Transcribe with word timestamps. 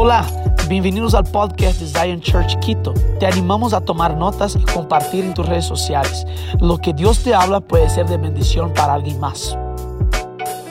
Hola, 0.00 0.24
bienvenidos 0.68 1.12
al 1.14 1.24
podcast 1.24 1.80
de 1.80 1.86
Zion 1.88 2.20
Church 2.20 2.56
Quito. 2.60 2.94
Te 3.18 3.26
animamos 3.26 3.72
a 3.72 3.80
tomar 3.80 4.16
notas 4.16 4.54
y 4.54 4.62
compartir 4.72 5.24
en 5.24 5.34
tus 5.34 5.44
redes 5.44 5.64
sociales. 5.64 6.24
Lo 6.60 6.78
que 6.78 6.92
Dios 6.92 7.24
te 7.24 7.34
habla 7.34 7.58
puede 7.58 7.90
ser 7.90 8.06
de 8.06 8.16
bendición 8.16 8.72
para 8.72 8.94
alguien 8.94 9.18
más. 9.18 9.58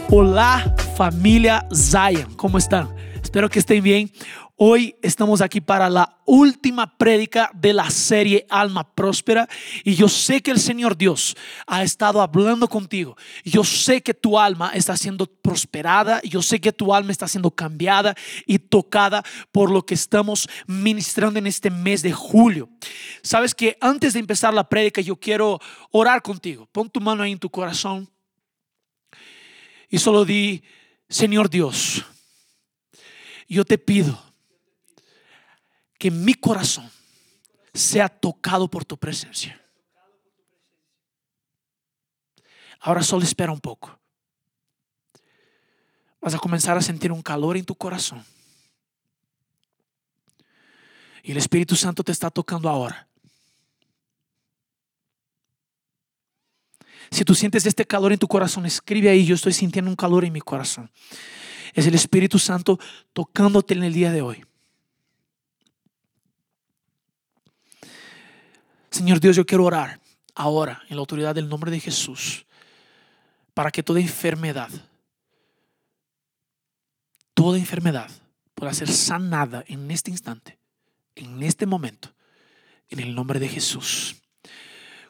Hola 0.10 0.74
familia 0.96 1.68
Zion, 1.76 2.36
¿cómo 2.38 2.58
están? 2.58 2.88
Espero 3.22 3.50
que 3.50 3.60
estén 3.60 3.84
bien. 3.84 4.10
Hoy 4.60 4.96
estamos 5.04 5.42
aquí 5.42 5.62
para 5.62 5.88
la 5.88 6.18
última 6.26 6.98
prédica 6.98 7.52
de 7.54 7.74
la 7.74 7.92
serie 7.92 8.48
Alma 8.50 8.92
Próspera 8.96 9.48
y 9.84 9.94
yo 9.94 10.10
sé 10.10 10.42
que 10.42 10.50
el 10.50 10.60
Señor 10.60 10.98
Dios 10.98 11.38
ha 11.68 11.84
estado 11.84 12.24
hablando 12.24 12.68
contigo. 12.68 13.16
Yo 13.46 13.64
sé 13.64 14.02
que 14.02 14.16
tu 14.16 14.40
alma 14.40 14.72
está 14.74 14.98
siendo 14.98 15.28
prosperada, 15.28 16.20
yo 16.24 16.42
sé 16.42 16.60
que 16.60 16.74
tu 16.74 16.92
alma 16.92 17.12
está 17.12 17.28
siendo 17.28 17.52
cambiada 17.52 18.16
y 18.48 18.58
tocada 18.58 19.24
por 19.52 19.70
lo 19.70 19.86
que 19.86 19.94
estamos 19.94 20.50
ministrando 20.66 21.38
en 21.38 21.46
este 21.46 21.70
mes 21.70 22.02
de 22.02 22.14
julio. 22.14 22.68
Sabes 23.22 23.54
que 23.54 23.78
antes 23.80 24.14
de 24.14 24.22
empezar 24.22 24.56
la 24.56 24.68
prédica 24.68 25.02
yo 25.02 25.18
quiero 25.18 25.60
orar 25.92 26.24
contigo. 26.24 26.68
Pon 26.72 26.90
tu 26.90 27.00
mano 27.00 27.22
ahí 27.22 27.34
en 27.34 27.38
tu 27.38 27.52
corazón 27.52 28.10
y 29.88 30.00
solo 30.00 30.26
di, 30.26 30.64
Señor 31.08 31.48
Dios, 31.48 32.04
yo 33.48 33.64
te 33.64 33.78
pido 33.78 34.27
que 35.98 36.12
mi 36.12 36.34
corazón 36.34 36.90
sea 37.74 38.10
tocado 38.10 38.68
por 38.70 38.86
tu 38.86 38.98
presencia. 38.98 39.62
Ahora 42.80 43.04
solo 43.04 43.24
espera 43.24 43.52
un 43.52 43.60
poco. 43.60 44.00
Vas 46.22 46.34
a 46.34 46.40
comenzar 46.40 46.78
a 46.78 46.82
sentir 46.82 47.12
un 47.12 47.22
calor 47.22 47.58
en 47.58 47.66
tu 47.66 47.76
corazón. 47.76 48.24
Y 51.24 51.32
el 51.32 51.38
Espíritu 51.38 51.76
Santo 51.76 52.04
te 52.04 52.12
está 52.12 52.30
tocando 52.30 52.70
ahora. 52.70 53.08
Si 57.10 57.24
tú 57.24 57.36
sientes 57.36 57.66
este 57.66 57.86
calor 57.86 58.12
en 58.12 58.20
tu 58.20 58.28
corazón, 58.28 58.66
escribe 58.66 59.10
ahí, 59.10 59.26
yo 59.26 59.36
estoy 59.36 59.54
sintiendo 59.54 59.90
un 59.90 59.96
calor 59.96 60.26
en 60.26 60.34
mi 60.34 60.42
corazón. 60.42 60.92
Es 61.74 61.88
el 61.88 61.96
Espíritu 61.96 62.40
Santo 62.40 62.80
tocándote 63.14 63.74
en 63.74 63.84
el 63.84 63.94
día 63.94 64.12
de 64.12 64.22
hoy. 64.22 64.46
Señor 68.98 69.20
Dios, 69.20 69.36
yo 69.36 69.46
quiero 69.46 69.64
orar 69.64 70.00
ahora 70.34 70.82
en 70.90 70.96
la 70.96 71.02
autoridad 71.02 71.36
del 71.36 71.48
nombre 71.48 71.70
de 71.70 71.80
Jesús 71.80 72.48
para 73.54 73.70
que 73.70 73.84
toda 73.84 74.00
enfermedad, 74.00 74.72
toda 77.36 77.60
enfermedad 77.60 78.10
pueda 78.56 78.74
ser 78.74 78.88
sanada 78.88 79.64
en 79.68 79.92
este 79.92 80.10
instante, 80.10 80.58
en 81.14 81.44
este 81.44 81.68
momento, 81.68 82.16
en 82.90 83.00
el 83.00 83.14
nombre 83.14 83.40
de 83.40 83.48
Jesús. 83.48 84.16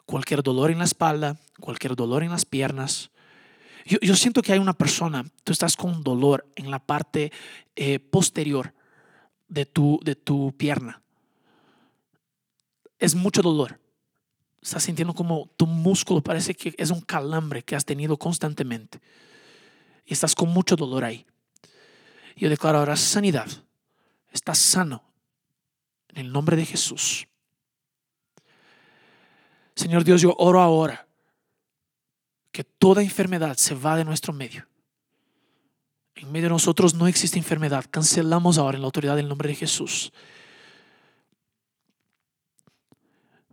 Cualquier 0.04 0.42
dolor 0.42 0.70
en 0.70 0.80
la 0.80 0.84
espalda, 0.84 1.38
cualquier 1.58 1.96
dolor 1.96 2.22
en 2.22 2.30
las 2.30 2.44
piernas. 2.44 3.10
Yo, 3.86 4.16
siento 4.16 4.42
que 4.42 4.52
hay 4.52 4.58
una 4.58 4.74
persona, 4.74 5.24
tú 5.44 5.52
estás 5.52 5.78
con 5.78 6.04
dolor 6.04 6.46
en 6.56 6.70
la 6.70 6.78
parte 6.78 7.32
eh, 7.74 8.00
posterior 8.00 8.74
de 9.48 9.64
tu, 9.64 9.98
de 10.04 10.14
tu 10.14 10.54
pierna 10.58 11.00
es 12.98 13.14
mucho 13.14 13.42
dolor. 13.42 13.80
Estás 14.60 14.82
sintiendo 14.82 15.14
como 15.14 15.48
tu 15.56 15.66
músculo 15.66 16.20
parece 16.20 16.54
que 16.54 16.74
es 16.76 16.90
un 16.90 17.00
calambre 17.00 17.62
que 17.62 17.76
has 17.76 17.84
tenido 17.84 18.16
constantemente. 18.16 19.00
Y 20.04 20.12
estás 20.14 20.34
con 20.34 20.48
mucho 20.48 20.74
dolor 20.74 21.04
ahí. 21.04 21.26
Yo 22.36 22.48
declaro 22.48 22.78
ahora 22.78 22.96
sanidad. 22.96 23.48
Estás 24.32 24.58
sano. 24.58 25.02
En 26.08 26.26
el 26.26 26.32
nombre 26.32 26.56
de 26.56 26.64
Jesús. 26.64 27.26
Señor 29.76 30.02
Dios, 30.02 30.20
yo 30.20 30.34
oro 30.38 30.60
ahora 30.60 31.06
que 32.50 32.64
toda 32.64 33.02
enfermedad 33.02 33.56
se 33.56 33.74
va 33.74 33.96
de 33.96 34.04
nuestro 34.04 34.32
medio. 34.32 34.66
En 36.16 36.32
medio 36.32 36.46
de 36.46 36.54
nosotros 36.54 36.94
no 36.94 37.06
existe 37.06 37.38
enfermedad. 37.38 37.84
Cancelamos 37.88 38.58
ahora 38.58 38.76
en 38.76 38.82
la 38.82 38.86
autoridad 38.86 39.14
del 39.14 39.28
nombre 39.28 39.50
de 39.50 39.54
Jesús. 39.54 40.12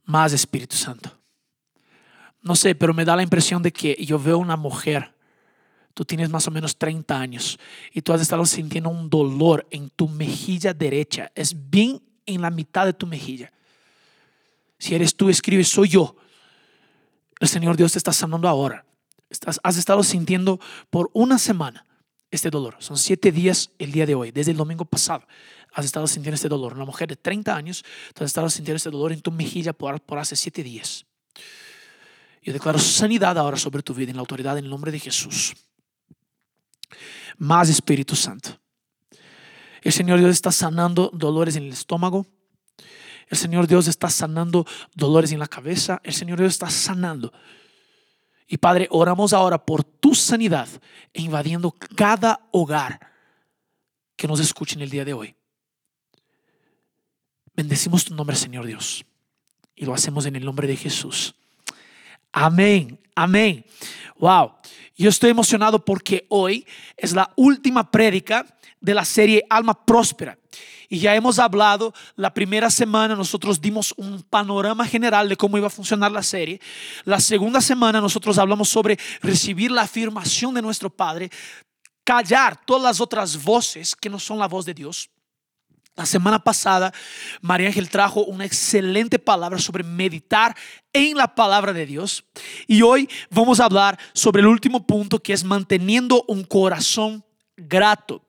Más 0.06 0.34
Espíritu 0.34 0.76
Santo. 0.76 1.12
No 2.42 2.56
sé, 2.56 2.76
pero 2.76 2.94
me 2.94 3.06
da 3.06 3.16
la 3.16 3.24
impresión 3.24 3.64
de 3.64 3.72
que 3.72 3.96
yo 4.06 4.20
veo 4.20 4.38
una 4.38 4.56
mujer, 4.56 5.16
tú 5.94 6.06
tienes 6.06 6.30
más 6.30 6.48
o 6.48 6.52
menos 6.52 6.78
30 6.78 7.20
años 7.20 7.60
y 7.92 8.02
tú 8.02 8.14
has 8.14 8.22
estado 8.22 8.46
sintiendo 8.46 8.90
un 8.90 9.10
dolor 9.10 9.66
en 9.72 9.90
tu 9.90 10.08
mejilla 10.08 10.74
derecha, 10.74 11.32
es 11.34 11.70
bien 11.70 12.02
en 12.26 12.42
la 12.42 12.52
mitad 12.52 12.86
de 12.86 12.94
tu 12.94 13.08
mejilla. 13.08 13.52
Si 14.78 14.94
eres 14.94 15.16
tú, 15.16 15.30
escribe, 15.30 15.64
soy 15.64 15.90
yo. 15.90 16.16
El 17.40 17.48
Señor 17.48 17.78
Dios 17.78 17.94
te 17.94 17.98
está 17.98 18.14
sanando 18.14 18.48
ahora. 18.48 18.86
Estás, 19.30 19.60
has 19.64 19.78
estado 19.78 20.04
sintiendo 20.04 20.60
por 20.90 21.10
una 21.14 21.40
semana 21.40 21.86
este 22.35 22.50
dolor. 22.50 22.75
Son 22.79 22.97
siete 22.97 23.31
días 23.31 23.72
el 23.79 23.91
día 23.91 24.06
de 24.06 24.16
hoy, 24.16 24.31
desde 24.31 24.51
el 24.51 24.57
domingo 24.57 24.85
pasado 24.85 25.25
has 25.75 25.85
estado 25.85 26.07
sintiendo 26.07 26.35
este 26.35 26.47
dolor. 26.47 26.73
Una 26.73 26.85
mujer 26.85 27.09
de 27.09 27.18
30 27.18 27.53
años, 27.53 27.84
tú 28.13 28.23
has 28.23 28.29
estado 28.29 28.50
sintiendo 28.50 28.78
este 28.78 28.90
dolor 28.90 29.12
en 29.12 29.22
tu 29.22 29.29
mejilla 29.29 29.73
por, 29.73 30.01
por 30.01 30.18
hace 30.18 30.35
siete 30.35 30.63
días. 30.63 31.06
Yo 32.41 32.53
declaro 32.53 32.79
sanidad 32.79 33.38
ahora 33.38 33.57
sobre 33.57 33.84
tu 33.84 33.94
vida 33.94 34.12
en 34.12 34.16
la 34.16 34.22
autoridad 34.22 34.57
en 34.57 34.63
el 34.63 34.69
nombre 34.69 34.91
de 34.91 35.00
Jesús. 35.00 35.53
Más 37.38 37.69
Espíritu 37.69 38.16
Santo. 38.16 38.57
El 39.81 39.91
Señor 39.91 40.19
Dios 40.19 40.31
está 40.31 40.52
sanando 40.52 41.12
dolores 41.13 41.57
en 41.57 41.63
el 41.63 41.73
estómago. 41.73 42.25
El 43.28 43.38
Señor 43.38 43.67
Dios 43.67 43.88
está 43.88 44.09
sanando 44.09 44.66
dolores 44.94 45.34
en 45.34 45.40
la 45.40 45.47
cabeza. 45.47 46.00
El 46.03 46.13
Señor 46.13 46.40
Dios 46.40 46.53
está 46.53 46.69
sanando. 46.69 47.34
Y 48.48 48.58
Padre, 48.58 48.88
oramos 48.92 49.34
ahora 49.34 49.64
por 49.64 49.84
tu 49.84 50.14
sanidad 50.14 50.68
invadiendo 51.14 51.72
cada 51.72 52.48
hogar 52.52 53.00
que 54.16 54.28
nos 54.28 54.40
escuche 54.40 54.76
en 54.76 54.82
el 54.82 54.90
día 54.90 55.06
de 55.06 55.14
hoy. 55.14 55.36
Bendecimos 57.56 58.06
tu 58.06 58.14
nombre, 58.14 58.36
Señor 58.36 58.66
Dios. 58.66 59.06
Y 59.76 59.86
lo 59.86 59.94
hacemos 59.94 60.26
en 60.26 60.36
el 60.36 60.46
nombre 60.46 60.68
de 60.68 60.76
Jesús. 60.76 61.36
Amén, 62.32 63.00
amén. 63.16 63.66
Wow, 64.18 64.54
yo 64.96 65.10
estoy 65.10 65.32
emocionado 65.32 65.84
porque 65.84 66.26
hoy 66.30 66.66
es 66.96 67.14
la 67.14 67.32
última 67.36 67.90
prédica 67.90 68.46
de 68.80 68.94
la 68.94 69.06
serie 69.06 69.46
Alma 69.50 69.86
Próspera. 69.86 70.38
Y 70.90 71.00
ya 71.00 71.16
hemos 71.16 71.40
hablado, 71.40 71.94
la 72.16 72.34
primera 72.34 72.69
semana 72.69 73.16
nosotros 73.16 73.59
dimos 73.59 73.94
un 73.97 74.22
panorama 74.22 74.85
general 74.85 75.29
de 75.29 75.38
cómo 75.38 75.57
iba 75.57 75.68
a 75.68 75.72
funcionar 75.72 76.12
la 76.12 76.23
serie. 76.23 76.59
La 77.03 77.19
segunda 77.19 77.62
semana 77.62 78.01
nosotros 78.01 78.38
hablamos 78.38 78.69
sobre 78.69 78.97
recibir 79.22 79.72
la 79.72 79.84
afirmación 79.84 80.53
de 80.53 80.62
nuestro 80.62 80.90
Padre, 80.90 81.29
callar 82.03 82.59
todas 82.66 82.84
las 82.84 83.01
otras 83.01 83.44
voces 83.44 83.96
que 83.96 84.09
no 84.09 84.19
son 84.19 84.40
la 84.40 84.47
voz 84.47 84.66
de 84.66 84.73
Dios. 84.73 85.09
La 85.96 86.06
semana 86.06 86.44
pasada, 86.44 86.94
María 87.40 87.67
Ángel 87.67 87.90
trajo 87.90 88.25
una 88.25 88.44
excelente 88.44 89.17
palabra 89.17 89.57
sobre 89.59 89.81
meditar 89.81 90.53
en 90.91 91.16
la 91.16 91.34
palabra 91.34 91.72
de 91.72 91.85
Dios. 91.85 92.25
Y 92.67 92.81
hoy 92.81 93.09
vamos 93.29 93.62
a 93.62 93.66
hablar 93.66 93.97
sobre 94.12 94.41
el 94.41 94.47
último 94.47 94.85
punto 94.85 95.23
que 95.23 95.31
es 95.31 95.46
manteniendo 95.46 96.25
un 96.28 96.44
corazón 96.44 97.23
grato. 97.56 98.25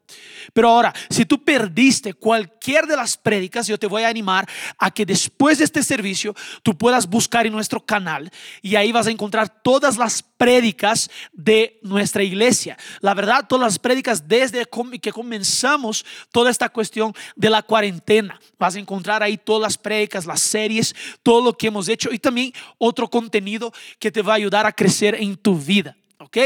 Pero 0.53 0.69
ahora, 0.69 0.95
si 1.11 1.25
tú 1.25 1.43
perdiste 1.43 2.15
cualquier 2.15 2.87
de 2.87 2.97
las 2.97 3.17
prédicas, 3.17 3.67
yo 3.67 3.79
te 3.79 3.87
voy 3.87 4.03
a 4.03 4.09
animar 4.09 4.49
a 4.79 4.91
que 4.91 5.05
después 5.05 5.59
de 5.59 5.65
este 5.65 5.83
servicio 5.83 6.35
tú 6.63 6.77
puedas 6.77 7.09
buscar 7.09 7.47
en 7.47 7.53
nuestro 7.53 7.85
canal 7.85 8.31
y 8.63 8.77
ahí 8.77 8.93
vas 8.93 9.07
a 9.07 9.11
encontrar 9.11 9.63
todas 9.63 9.97
las 9.97 10.23
prédicas 10.23 11.11
de 11.33 11.79
nuestra 11.83 12.23
iglesia. 12.23 12.77
La 13.01 13.15
verdad, 13.15 13.47
todas 13.49 13.65
las 13.65 13.79
prédicas 13.79 14.29
desde 14.29 14.67
que 15.01 15.13
comenzamos 15.13 16.05
toda 16.31 16.51
esta 16.51 16.69
cuestión 16.69 17.15
de 17.35 17.51
la 17.51 17.63
cuarentena. 17.63 18.41
Vas 18.59 18.77
a 18.77 18.79
encontrar 18.79 19.23
ahí 19.23 19.37
todas 19.37 19.63
las 19.63 19.79
prédicas, 19.79 20.27
las 20.27 20.41
series, 20.41 20.95
todo 21.23 21.43
lo 21.43 21.57
que 21.57 21.69
hemos 21.69 21.89
hecho 21.89 22.13
y 22.13 22.19
también 22.19 22.53
otro 22.79 23.09
contenido 23.09 23.73
que 23.99 24.11
te 24.11 24.23
va 24.23 24.35
a 24.35 24.37
ayudar 24.37 24.67
a 24.67 24.73
crecer 24.73 25.15
en 25.15 25.37
tu 25.37 25.57
vida. 25.57 25.97
¿Ok? 26.19 26.37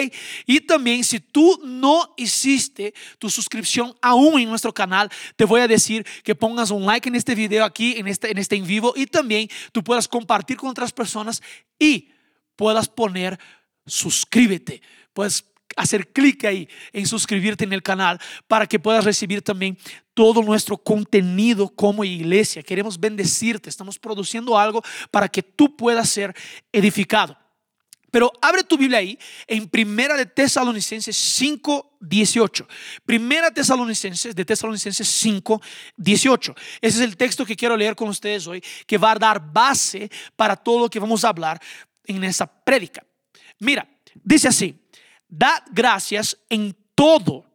Y 0.47 0.61
también 0.61 1.05
si 1.05 1.21
tú 1.21 1.61
no 1.65 2.15
hiciste 2.17 2.95
tu 3.19 3.31
suscripción 3.31 3.95
aún 4.01 4.41
en 4.41 4.49
nuestro 4.49 4.73
canal, 4.73 5.11
te 5.37 5.45
voy 5.45 5.61
a 5.61 5.69
decir 5.69 6.07
que 6.23 6.35
pongas 6.35 6.71
un 6.71 6.85
like 6.87 7.09
en 7.09 7.15
este 7.15 7.35
video 7.35 7.65
aquí, 7.65 7.95
en 7.97 8.09
este 8.09 8.31
en, 8.31 8.39
este 8.39 8.57
en 8.57 8.67
vivo, 8.67 8.93
y 8.97 9.07
también 9.07 9.49
tú 9.73 9.83
puedas 9.83 10.09
compartir 10.09 10.57
con 10.57 10.71
otras 10.71 10.93
personas 10.93 11.43
y 11.79 12.11
puedas 12.57 12.89
poner 12.89 13.39
suscríbete, 13.87 14.83
puedes 15.13 15.45
hacer 15.77 16.09
clic 16.09 16.45
ahí 16.45 16.69
en 16.93 17.07
suscribirte 17.07 17.65
en 17.65 17.73
el 17.73 17.83
canal 17.83 18.21
para 18.49 18.67
que 18.67 18.79
puedas 18.79 19.05
recibir 19.05 19.43
también 19.43 19.79
todo 20.15 20.43
nuestro 20.43 20.77
contenido 20.77 21.69
como 21.69 22.05
iglesia. 22.05 22.63
Queremos 22.63 22.99
bendecirte, 22.99 23.71
estamos 23.71 23.99
produciendo 23.99 24.59
algo 24.59 24.83
para 25.11 25.29
que 25.29 25.43
tú 25.43 25.77
puedas 25.77 26.11
ser 26.11 26.35
edificado. 26.73 27.37
Pero 28.11 28.33
abre 28.41 28.65
tu 28.65 28.77
Biblia 28.77 28.99
ahí 28.99 29.19
en 29.47 29.69
Primera 29.69 30.17
de 30.17 30.27
Tesalonicenses 30.27 31.17
5, 31.17 31.97
18. 32.01 32.67
Primera 33.05 33.51
Tesalonicenses 33.53 34.35
de 34.35 34.45
Tesalonicenses 34.45 35.07
5, 35.07 35.61
18. 35.97 36.55
Ese 36.81 36.99
es 36.99 37.05
el 37.05 37.17
texto 37.17 37.47
que 37.47 37.57
quiero 37.57 37.77
leer 37.77 37.95
con 37.95 38.09
ustedes 38.09 38.47
hoy, 38.47 38.63
que 38.87 38.99
va 38.99 39.13
a 39.13 39.17
dar 39.17 39.53
base 39.53 40.11
para 40.35 40.57
todo 40.57 40.81
lo 40.81 40.91
que 40.91 40.99
vamos 40.99 41.25
a 41.25 41.29
hablar 41.29 41.61
en 42.05 42.25
esa 42.25 42.47
prédica. 42.47 43.05
Mira, 43.61 43.89
dice 44.15 44.49
así, 44.49 44.77
dad 45.29 45.63
gracias 45.71 46.37
en 46.49 46.77
todo, 46.95 47.47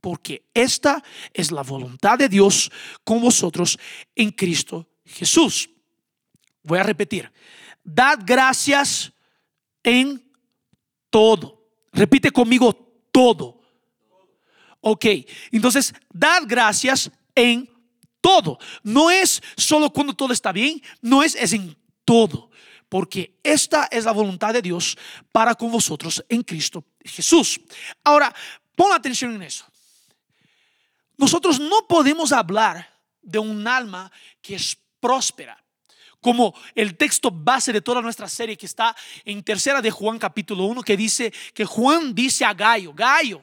porque 0.00 0.48
esta 0.54 1.02
es 1.34 1.52
la 1.52 1.62
voluntad 1.62 2.18
de 2.18 2.28
Dios 2.28 2.70
con 3.04 3.20
vosotros 3.20 3.78
en 4.14 4.30
Cristo 4.30 4.88
Jesús. 5.04 5.68
Voy 6.62 6.78
a 6.78 6.82
repetir, 6.82 7.30
dad 7.84 8.20
gracias 8.24 9.12
en 9.82 10.22
todo. 11.10 11.68
Repite 11.92 12.30
conmigo 12.30 12.72
todo. 13.12 13.60
Ok, 14.80 15.04
entonces, 15.52 15.92
dad 16.12 16.42
gracias 16.46 17.10
en 17.34 17.68
todo. 18.20 18.58
No 18.82 19.10
es 19.10 19.42
solo 19.56 19.92
cuando 19.92 20.14
todo 20.14 20.32
está 20.32 20.52
bien, 20.52 20.80
no 21.02 21.22
es, 21.22 21.34
es 21.34 21.52
en 21.52 21.76
todo. 22.04 22.50
Porque 22.88 23.38
esta 23.42 23.88
es 23.90 24.04
la 24.04 24.12
voluntad 24.12 24.52
de 24.52 24.62
Dios 24.62 24.96
para 25.30 25.54
con 25.54 25.70
vosotros 25.70 26.24
en 26.28 26.42
Cristo 26.42 26.84
Jesús. 27.04 27.60
Ahora, 28.02 28.34
pon 28.74 28.92
atención 28.92 29.34
en 29.34 29.42
eso. 29.42 29.64
Nosotros 31.16 31.60
no 31.60 31.86
podemos 31.86 32.32
hablar 32.32 32.98
de 33.22 33.38
un 33.38 33.66
alma 33.68 34.10
que 34.40 34.54
es 34.54 34.76
próspera 34.98 35.62
como 36.20 36.54
el 36.74 36.96
texto 36.96 37.30
base 37.30 37.72
de 37.72 37.80
toda 37.80 38.02
nuestra 38.02 38.28
serie 38.28 38.56
que 38.56 38.66
está 38.66 38.94
en 39.24 39.42
tercera 39.42 39.80
de 39.80 39.90
Juan 39.90 40.18
capítulo 40.18 40.64
1 40.64 40.82
que 40.82 40.96
dice 40.96 41.32
que 41.54 41.64
Juan 41.64 42.14
dice 42.14 42.44
a 42.44 42.54
Gallo, 42.54 42.92
Gallo, 42.94 43.42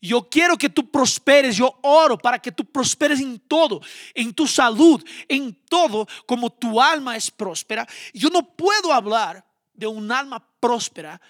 yo 0.00 0.28
quiero 0.28 0.56
que 0.56 0.68
tú 0.68 0.90
prosperes, 0.90 1.56
yo 1.56 1.78
oro 1.82 2.18
para 2.18 2.38
que 2.38 2.52
tú 2.52 2.64
prosperes 2.64 3.20
en 3.20 3.38
todo, 3.40 3.80
en 4.14 4.32
tu 4.32 4.46
salud, 4.46 5.02
en 5.28 5.54
todo, 5.68 6.06
como 6.26 6.50
tu 6.50 6.80
alma 6.80 7.16
es 7.16 7.30
próspera. 7.30 7.86
Yo 8.12 8.28
no 8.30 8.54
puedo 8.54 8.92
hablar 8.92 9.44
de 9.74 9.86
un 9.86 10.10
alma 10.12 10.46
próspera 10.60 11.20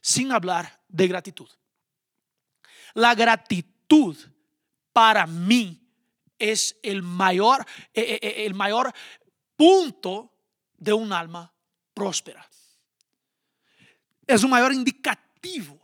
sin 0.00 0.32
hablar 0.32 0.80
de 0.88 1.08
gratitud. 1.08 1.48
La 2.94 3.14
gratitud 3.14 4.16
para 4.92 5.26
mí 5.26 5.80
es 6.38 6.76
el 6.82 7.02
mayor, 7.02 7.64
eh, 7.94 8.00
eh, 8.00 8.18
eh, 8.22 8.46
el 8.46 8.54
mayor 8.54 8.92
punto 9.60 10.32
de 10.78 10.90
un 10.90 11.12
alma 11.12 11.52
próspera. 11.92 12.48
Es 14.26 14.42
un 14.42 14.48
mayor 14.48 14.72
indicativo 14.72 15.78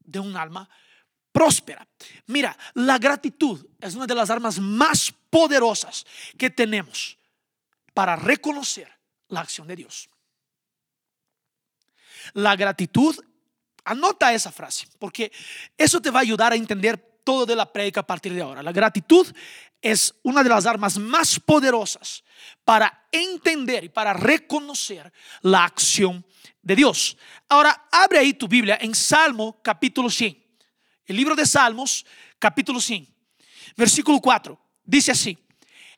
de 0.00 0.18
un 0.18 0.36
alma 0.36 0.68
próspera. 1.32 1.88
Mira, 2.26 2.54
la 2.74 2.98
gratitud 2.98 3.66
es 3.80 3.94
una 3.94 4.06
de 4.06 4.14
las 4.14 4.28
armas 4.28 4.58
más 4.58 5.14
poderosas 5.30 6.04
que 6.36 6.50
tenemos 6.50 7.16
para 7.94 8.16
reconocer 8.16 8.92
la 9.28 9.40
acción 9.40 9.66
de 9.66 9.76
Dios. 9.76 10.10
La 12.34 12.54
gratitud, 12.54 13.18
anota 13.82 14.34
esa 14.34 14.52
frase, 14.52 14.86
porque 14.98 15.32
eso 15.78 16.02
te 16.02 16.10
va 16.10 16.18
a 16.18 16.22
ayudar 16.22 16.52
a 16.52 16.56
entender 16.56 17.11
todo 17.24 17.46
de 17.46 17.56
la 17.56 17.72
prédica 17.72 18.00
a 18.00 18.06
partir 18.06 18.34
de 18.34 18.42
ahora. 18.42 18.62
La 18.62 18.72
gratitud 18.72 19.26
es 19.80 20.14
una 20.22 20.42
de 20.42 20.48
las 20.48 20.64
armas 20.66 20.96
más 20.98 21.40
poderosas 21.40 22.22
para 22.64 23.08
entender 23.10 23.84
y 23.84 23.88
para 23.88 24.12
reconocer 24.12 25.12
la 25.42 25.64
acción 25.64 26.24
de 26.62 26.76
Dios. 26.76 27.16
Ahora, 27.48 27.88
abre 27.90 28.18
ahí 28.18 28.34
tu 28.34 28.46
Biblia 28.46 28.78
en 28.80 28.94
Salmo 28.94 29.60
capítulo 29.62 30.08
100. 30.08 30.40
El 31.06 31.16
libro 31.16 31.34
de 31.34 31.44
Salmos 31.44 32.06
capítulo 32.38 32.80
100. 32.80 33.12
Versículo 33.76 34.20
4. 34.20 34.58
Dice 34.84 35.12
así, 35.12 35.38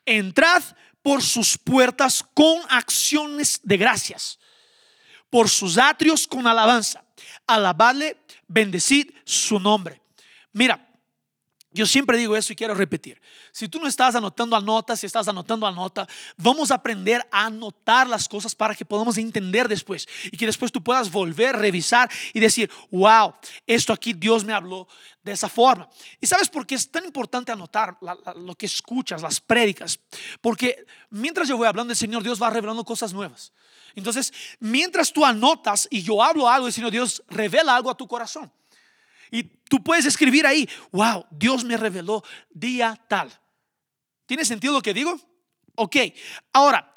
entrad 0.04 0.62
por 1.02 1.22
sus 1.22 1.58
puertas 1.58 2.24
con 2.34 2.62
acciones 2.70 3.60
de 3.62 3.76
gracias, 3.76 4.38
por 5.28 5.50
sus 5.50 5.76
atrios 5.76 6.26
con 6.26 6.46
alabanza. 6.46 7.04
Alabadle, 7.46 8.16
bendecid 8.46 9.10
su 9.24 9.58
nombre. 9.60 10.00
Mira, 10.52 10.83
yo 11.74 11.86
siempre 11.86 12.16
digo 12.16 12.36
eso 12.36 12.52
y 12.52 12.56
quiero 12.56 12.72
repetir. 12.72 13.20
Si 13.50 13.68
tú 13.68 13.80
no 13.80 13.88
estás 13.88 14.14
anotando 14.14 14.58
nota, 14.60 14.96
si 14.96 15.06
estás 15.06 15.26
anotando 15.26 15.68
nota, 15.72 16.06
vamos 16.36 16.70
a 16.70 16.76
aprender 16.76 17.26
a 17.32 17.46
anotar 17.46 18.08
las 18.08 18.28
cosas 18.28 18.54
para 18.54 18.76
que 18.76 18.84
podamos 18.84 19.18
entender 19.18 19.66
después 19.66 20.06
y 20.30 20.36
que 20.36 20.46
después 20.46 20.70
tú 20.70 20.82
puedas 20.82 21.10
volver, 21.10 21.56
revisar 21.56 22.08
y 22.32 22.38
decir, 22.38 22.70
wow, 22.92 23.34
esto 23.66 23.92
aquí 23.92 24.12
Dios 24.12 24.44
me 24.44 24.52
habló 24.52 24.86
de 25.24 25.32
esa 25.32 25.48
forma. 25.48 25.88
¿Y 26.20 26.28
sabes 26.28 26.48
por 26.48 26.64
qué 26.64 26.76
es 26.76 26.88
tan 26.88 27.04
importante 27.04 27.50
anotar 27.50 27.98
lo 28.36 28.54
que 28.54 28.66
escuchas, 28.66 29.20
las 29.20 29.40
prédicas? 29.40 29.98
Porque 30.40 30.86
mientras 31.10 31.48
yo 31.48 31.56
voy 31.56 31.66
hablando, 31.66 31.92
el 31.92 31.96
Señor 31.96 32.22
Dios 32.22 32.40
va 32.40 32.50
revelando 32.50 32.84
cosas 32.84 33.12
nuevas. 33.12 33.52
Entonces, 33.96 34.32
mientras 34.60 35.12
tú 35.12 35.24
anotas 35.24 35.88
y 35.90 36.02
yo 36.02 36.22
hablo 36.22 36.48
algo, 36.48 36.68
el 36.68 36.72
Señor 36.72 36.92
Dios 36.92 37.22
revela 37.28 37.74
algo 37.74 37.90
a 37.90 37.96
tu 37.96 38.06
corazón. 38.06 38.52
Tú 39.74 39.82
puedes 39.82 40.06
escribir 40.06 40.46
ahí, 40.46 40.68
wow, 40.92 41.26
Dios 41.32 41.64
me 41.64 41.76
reveló 41.76 42.22
día 42.48 42.96
tal. 43.08 43.28
¿Tiene 44.24 44.44
sentido 44.44 44.72
lo 44.72 44.80
que 44.80 44.94
digo? 44.94 45.20
Ok, 45.74 45.96
ahora, 46.52 46.94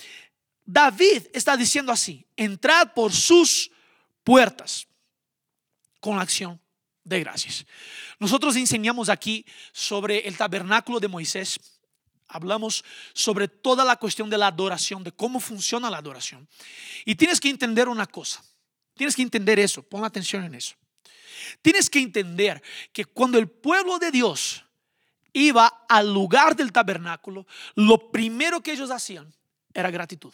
David 0.64 1.24
está 1.34 1.58
diciendo 1.58 1.92
así, 1.92 2.24
entrad 2.36 2.94
por 2.94 3.12
sus 3.12 3.72
puertas 4.24 4.86
con 6.00 6.18
la 6.18 6.22
acción 6.22 6.62
de 7.04 7.20
gracias. 7.20 7.66
Nosotros 8.20 8.56
enseñamos 8.56 9.10
aquí 9.10 9.44
sobre 9.72 10.28
el 10.28 10.38
tabernáculo 10.38 11.00
de 11.00 11.08
Moisés. 11.08 11.60
Hablamos 12.28 12.86
sobre 13.12 13.48
toda 13.48 13.86
la 13.86 13.96
cuestión 13.96 14.30
de 14.30 14.38
la 14.38 14.50
adoración, 14.50 15.04
de 15.04 15.12
cómo 15.12 15.40
funciona 15.40 15.90
la 15.90 15.98
adoración. 15.98 16.48
Y 17.06 17.16
tienes 17.16 17.40
que 17.40 17.50
entender 17.50 17.90
una 17.90 18.06
cosa. 18.06 18.46
Tienes 18.94 19.16
que 19.16 19.24
entender 19.24 19.58
eso. 19.58 19.82
Pon 19.82 20.06
atención 20.06 20.44
en 20.44 20.54
eso. 20.54 20.76
Tienes 21.62 21.90
que 21.90 22.00
entender 22.00 22.62
que 22.92 23.06
cuando 23.06 23.38
el 23.38 23.50
pueblo 23.50 24.00
de 24.00 24.12
Dios 24.12 24.64
iba 25.34 25.86
al 25.88 26.14
lugar 26.14 26.56
del 26.56 26.72
tabernáculo, 26.72 27.46
lo 27.76 28.12
primero 28.12 28.62
que 28.62 28.72
ellos 28.72 28.92
hacían 28.92 29.32
era 29.74 29.92
gratitud. 29.92 30.34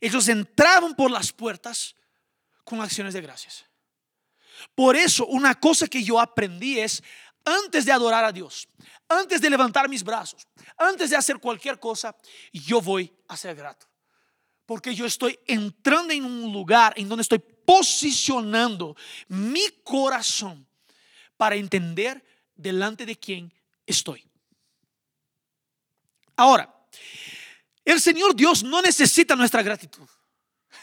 Ellos 0.00 0.28
entraban 0.28 0.94
por 0.94 1.10
las 1.10 1.32
puertas 1.32 1.94
con 2.64 2.80
acciones 2.80 3.14
de 3.14 3.20
gracias. 3.20 3.64
Por 4.74 4.96
eso, 4.96 5.26
una 5.26 5.54
cosa 5.54 5.86
que 5.86 6.02
yo 6.02 6.20
aprendí 6.20 6.78
es, 6.78 7.02
antes 7.44 7.86
de 7.86 7.92
adorar 7.92 8.24
a 8.24 8.32
Dios, 8.32 8.68
antes 9.08 9.40
de 9.40 9.50
levantar 9.50 9.88
mis 9.88 10.04
brazos, 10.04 10.46
antes 10.76 11.10
de 11.10 11.16
hacer 11.16 11.38
cualquier 11.38 11.80
cosa, 11.80 12.14
yo 12.52 12.80
voy 12.80 13.12
a 13.28 13.36
ser 13.36 13.56
grato. 13.56 13.86
Porque 14.66 14.94
yo 14.94 15.06
estoy 15.06 15.38
entrando 15.46 16.12
en 16.12 16.24
un 16.24 16.52
lugar 16.52 16.92
en 16.96 17.08
donde 17.08 17.22
estoy 17.22 17.40
posicionando 17.70 18.96
mi 19.28 19.64
corazón 19.84 20.66
para 21.36 21.54
entender 21.54 22.20
delante 22.56 23.06
de 23.06 23.14
quién 23.16 23.54
estoy. 23.86 24.26
Ahora, 26.34 26.68
el 27.84 28.00
Señor 28.00 28.34
Dios 28.34 28.64
no 28.64 28.82
necesita 28.82 29.36
nuestra 29.36 29.62
gratitud. 29.62 30.08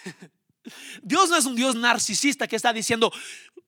Dios 1.02 1.30
no 1.30 1.36
es 1.36 1.44
un 1.44 1.58
Dios 1.58 1.76
narcisista 1.76 2.48
que 2.48 2.56
está 2.56 2.72
diciendo, 2.72 3.12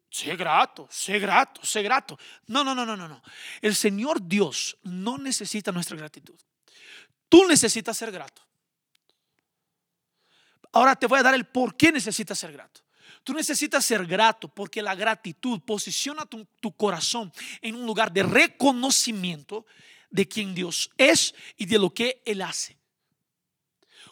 sé 0.10 0.38
grato, 0.38 0.88
sé 0.90 1.20
grato, 1.20 1.66
sé 1.66 1.82
grato. 1.84 2.18
No, 2.48 2.64
no, 2.64 2.74
no, 2.74 2.86
no, 2.86 2.96
no. 2.96 3.22
El 3.62 3.76
Señor 3.76 4.26
Dios 4.26 4.78
no 4.84 5.18
necesita 5.18 5.74
nuestra 5.74 5.98
gratitud. 5.98 6.40
Tú 7.28 7.46
necesitas 7.46 7.98
ser 7.98 8.14
grato. 8.14 8.42
Ahora 10.72 10.96
te 10.96 11.06
voy 11.06 11.20
a 11.20 11.24
dar 11.24 11.34
el 11.34 11.46
por 11.48 11.76
qué 11.76 11.92
necesitas 11.92 12.40
ser 12.40 12.54
grato. 12.54 12.88
Tú 13.24 13.34
necesitas 13.34 13.86
ser 13.86 14.06
grato 14.06 14.48
porque 14.48 14.82
la 14.82 14.96
gratitud 14.96 15.62
posiciona 15.62 16.26
tu, 16.26 16.72
corazón 16.76 17.32
en 17.62 17.76
un 17.76 17.86
lugar 17.86 18.12
de 18.12 18.24
reconocimiento 18.24 19.66
de 20.10 20.28
quién 20.28 20.56
Dios 20.56 20.90
es 20.98 21.36
y 21.58 21.66
de 21.66 21.78
lo 21.78 21.94
que 21.94 22.22
Él 22.26 22.42
hace. 22.42 22.78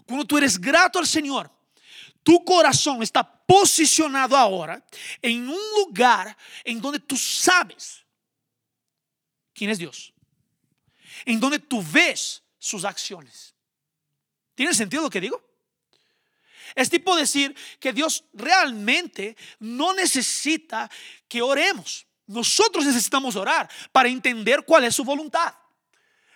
Cuando 0.05 0.25
tú 0.25 0.37
eres 0.37 0.59
grato 0.59 0.99
al 0.99 1.07
Señor, 1.07 1.51
tu 2.23 2.43
corazón 2.43 3.01
está 3.01 3.23
posicionado 3.23 4.35
ahora 4.35 4.85
en 5.21 5.47
un 5.47 5.59
lugar 5.77 6.37
en 6.63 6.81
donde 6.81 6.99
tú 6.99 7.15
sabes 7.17 8.05
quién 9.53 9.69
es 9.69 9.79
Dios, 9.79 10.13
en 11.25 11.39
donde 11.39 11.59
tú 11.59 11.83
ves 11.91 12.43
sus 12.59 12.83
acciones. 12.83 13.55
¿Tiene 14.53 14.73
sentido 14.73 15.03
lo 15.03 15.09
que 15.09 15.21
digo? 15.21 15.46
Es 16.75 16.89
tipo 16.89 17.15
decir 17.15 17.55
que 17.79 17.93
Dios 17.93 18.23
realmente 18.33 19.35
no 19.59 19.93
necesita 19.93 20.89
que 21.27 21.41
oremos. 21.41 22.05
Nosotros 22.25 22.85
necesitamos 22.85 23.35
orar 23.35 23.69
para 23.91 24.09
entender 24.09 24.63
cuál 24.65 24.83
es 24.83 24.95
su 24.95 25.03
voluntad, 25.03 25.53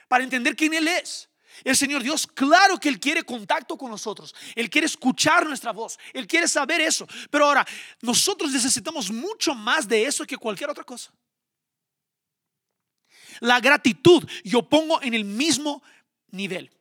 para 0.08 0.24
entender 0.24 0.56
quién 0.56 0.74
Él 0.74 0.88
es. 0.88 1.30
El 1.64 1.76
Señor 1.76 2.02
Dios, 2.02 2.26
claro 2.26 2.80
que 2.80 2.90
Él 2.90 3.00
quiere 3.00 3.24
contacto 3.24 3.78
con 3.78 3.92
nosotros. 3.92 4.34
Él 4.56 4.70
quiere 4.70 4.88
escuchar 4.88 5.46
nuestra 5.46 5.72
voz. 5.72 6.00
Él 6.14 6.26
quiere 6.26 6.48
saber 6.48 6.82
eso. 6.82 7.08
Pero 7.30 7.46
ahora, 7.46 7.68
nosotros 8.02 8.52
necesitamos 8.52 9.12
mucho 9.12 9.54
más 9.54 9.88
de 9.88 10.06
eso 10.06 10.26
que 10.26 10.38
cualquier 10.38 10.70
otra 10.70 10.84
cosa. 10.84 11.12
La 13.42 13.60
gratitud 13.60 14.28
yo 14.44 14.64
pongo 14.64 15.02
en 15.02 15.14
el 15.14 15.26
mismo 15.26 15.84
nivel. 16.30 16.72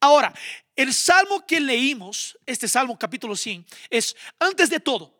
Ahora, 0.00 0.34
el 0.76 0.92
salmo 0.92 1.44
que 1.46 1.58
leímos, 1.58 2.38
este 2.44 2.68
salmo 2.68 2.98
capítulo 2.98 3.34
100, 3.34 3.66
es 3.88 4.14
antes 4.38 4.68
de 4.68 4.78
todo, 4.78 5.12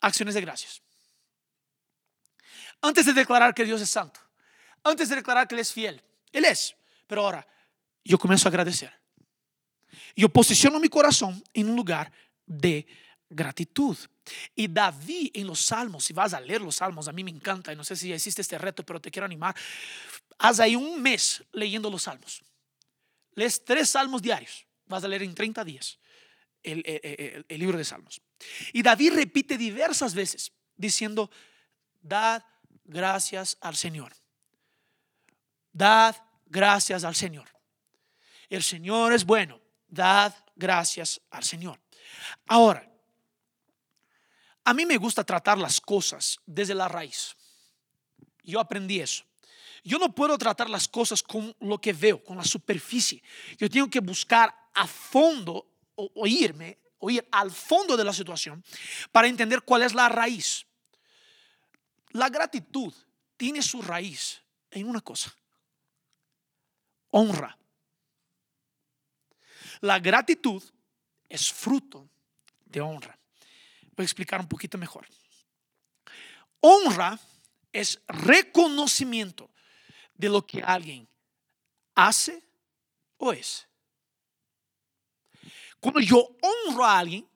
acciones 0.00 0.34
de 0.34 0.40
gracias. 0.40 0.80
Antes 2.80 3.06
de 3.06 3.12
declarar 3.12 3.54
que 3.54 3.64
Dios 3.64 3.80
es 3.80 3.90
santo, 3.90 4.18
antes 4.82 5.08
de 5.08 5.16
declarar 5.16 5.46
que 5.46 5.54
Él 5.54 5.60
es 5.60 5.72
fiel, 5.72 6.02
Él 6.32 6.44
es. 6.46 6.74
Pero 7.06 7.22
ahora, 7.22 7.46
yo 8.02 8.18
comienzo 8.18 8.48
a 8.48 8.50
agradecer. 8.50 8.92
Yo 10.16 10.28
posiciono 10.28 10.80
mi 10.80 10.88
corazón 10.88 11.42
en 11.52 11.70
un 11.70 11.76
lugar 11.76 12.10
de 12.46 12.86
gratitud. 13.28 13.96
Y 14.54 14.68
David 14.68 15.30
en 15.34 15.46
los 15.46 15.60
salmos, 15.60 16.04
si 16.04 16.12
vas 16.12 16.32
a 16.32 16.40
leer 16.40 16.60
los 16.60 16.76
salmos, 16.76 17.08
a 17.08 17.12
mí 17.12 17.22
me 17.22 17.30
encanta, 17.30 17.72
y 17.72 17.76
no 17.76 17.84
sé 17.84 17.96
si 17.96 18.12
existe 18.12 18.42
este 18.42 18.58
reto, 18.58 18.84
pero 18.84 19.00
te 19.00 19.10
quiero 19.10 19.26
animar, 19.26 19.54
haz 20.38 20.60
ahí 20.60 20.76
un 20.76 21.00
mes 21.02 21.42
leyendo 21.52 21.90
los 21.90 22.02
salmos. 22.02 22.42
Lees 23.34 23.64
tres 23.64 23.90
salmos 23.90 24.22
diarios, 24.22 24.66
vas 24.86 25.04
a 25.04 25.08
leer 25.08 25.22
en 25.22 25.34
30 25.34 25.64
días 25.64 25.98
el, 26.62 26.82
el 27.48 27.58
libro 27.60 27.78
de 27.78 27.84
salmos. 27.84 28.20
Y 28.72 28.82
David 28.82 29.14
repite 29.14 29.56
diversas 29.56 30.14
veces 30.14 30.52
diciendo, 30.76 31.30
dad 32.00 32.44
gracias 32.84 33.56
al 33.60 33.76
Señor. 33.76 34.12
Dad 35.72 36.16
gracias 36.46 37.04
al 37.04 37.14
Señor. 37.14 37.48
El 38.48 38.62
Señor 38.62 39.12
es 39.12 39.24
bueno. 39.24 39.60
Dad 39.88 40.34
gracias 40.54 41.20
al 41.30 41.44
Señor. 41.44 41.80
Ahora, 42.46 42.88
a 44.64 44.74
mí 44.74 44.86
me 44.86 44.96
gusta 44.96 45.24
tratar 45.24 45.58
las 45.58 45.80
cosas 45.80 46.38
desde 46.46 46.74
la 46.74 46.88
raíz. 46.88 47.36
Yo 48.42 48.60
aprendí 48.60 49.00
eso. 49.00 49.24
Yo 49.84 49.98
no 49.98 50.14
puedo 50.14 50.38
tratar 50.38 50.70
las 50.70 50.86
cosas 50.86 51.22
con 51.22 51.54
lo 51.60 51.80
que 51.80 51.92
veo, 51.92 52.22
con 52.22 52.36
la 52.36 52.44
superficie. 52.44 53.22
Yo 53.58 53.68
tengo 53.68 53.90
que 53.90 54.00
buscar 54.00 54.54
a 54.74 54.86
fondo, 54.86 55.66
o, 55.96 56.10
oírme, 56.14 56.78
oír 56.98 57.26
al 57.32 57.50
fondo 57.50 57.96
de 57.96 58.04
la 58.04 58.12
situación 58.12 58.64
para 59.10 59.26
entender 59.26 59.62
cuál 59.62 59.82
es 59.82 59.92
la 59.92 60.08
raíz. 60.08 60.64
La 62.10 62.28
gratitud 62.28 62.94
tiene 63.36 63.60
su 63.60 63.82
raíz 63.82 64.40
en 64.70 64.88
una 64.88 65.00
cosa. 65.00 65.34
Honra. 67.10 67.58
La 69.80 69.98
gratitud 69.98 70.62
es 71.28 71.52
fruto 71.52 72.08
de 72.64 72.80
honra. 72.80 73.18
Voy 73.96 74.04
a 74.04 74.06
explicar 74.06 74.40
un 74.40 74.48
poquito 74.48 74.78
mejor. 74.78 75.08
Honra 76.60 77.18
es 77.72 78.00
reconocimiento 78.06 79.51
de 80.14 80.28
lo 80.28 80.46
que 80.46 80.62
alguien 80.62 81.08
hace 81.94 82.42
o 83.18 83.32
es. 83.32 83.66
Cuando 85.80 86.00
yo 86.00 86.36
honro 86.40 86.84
a 86.84 86.98
alguien, 86.98 87.28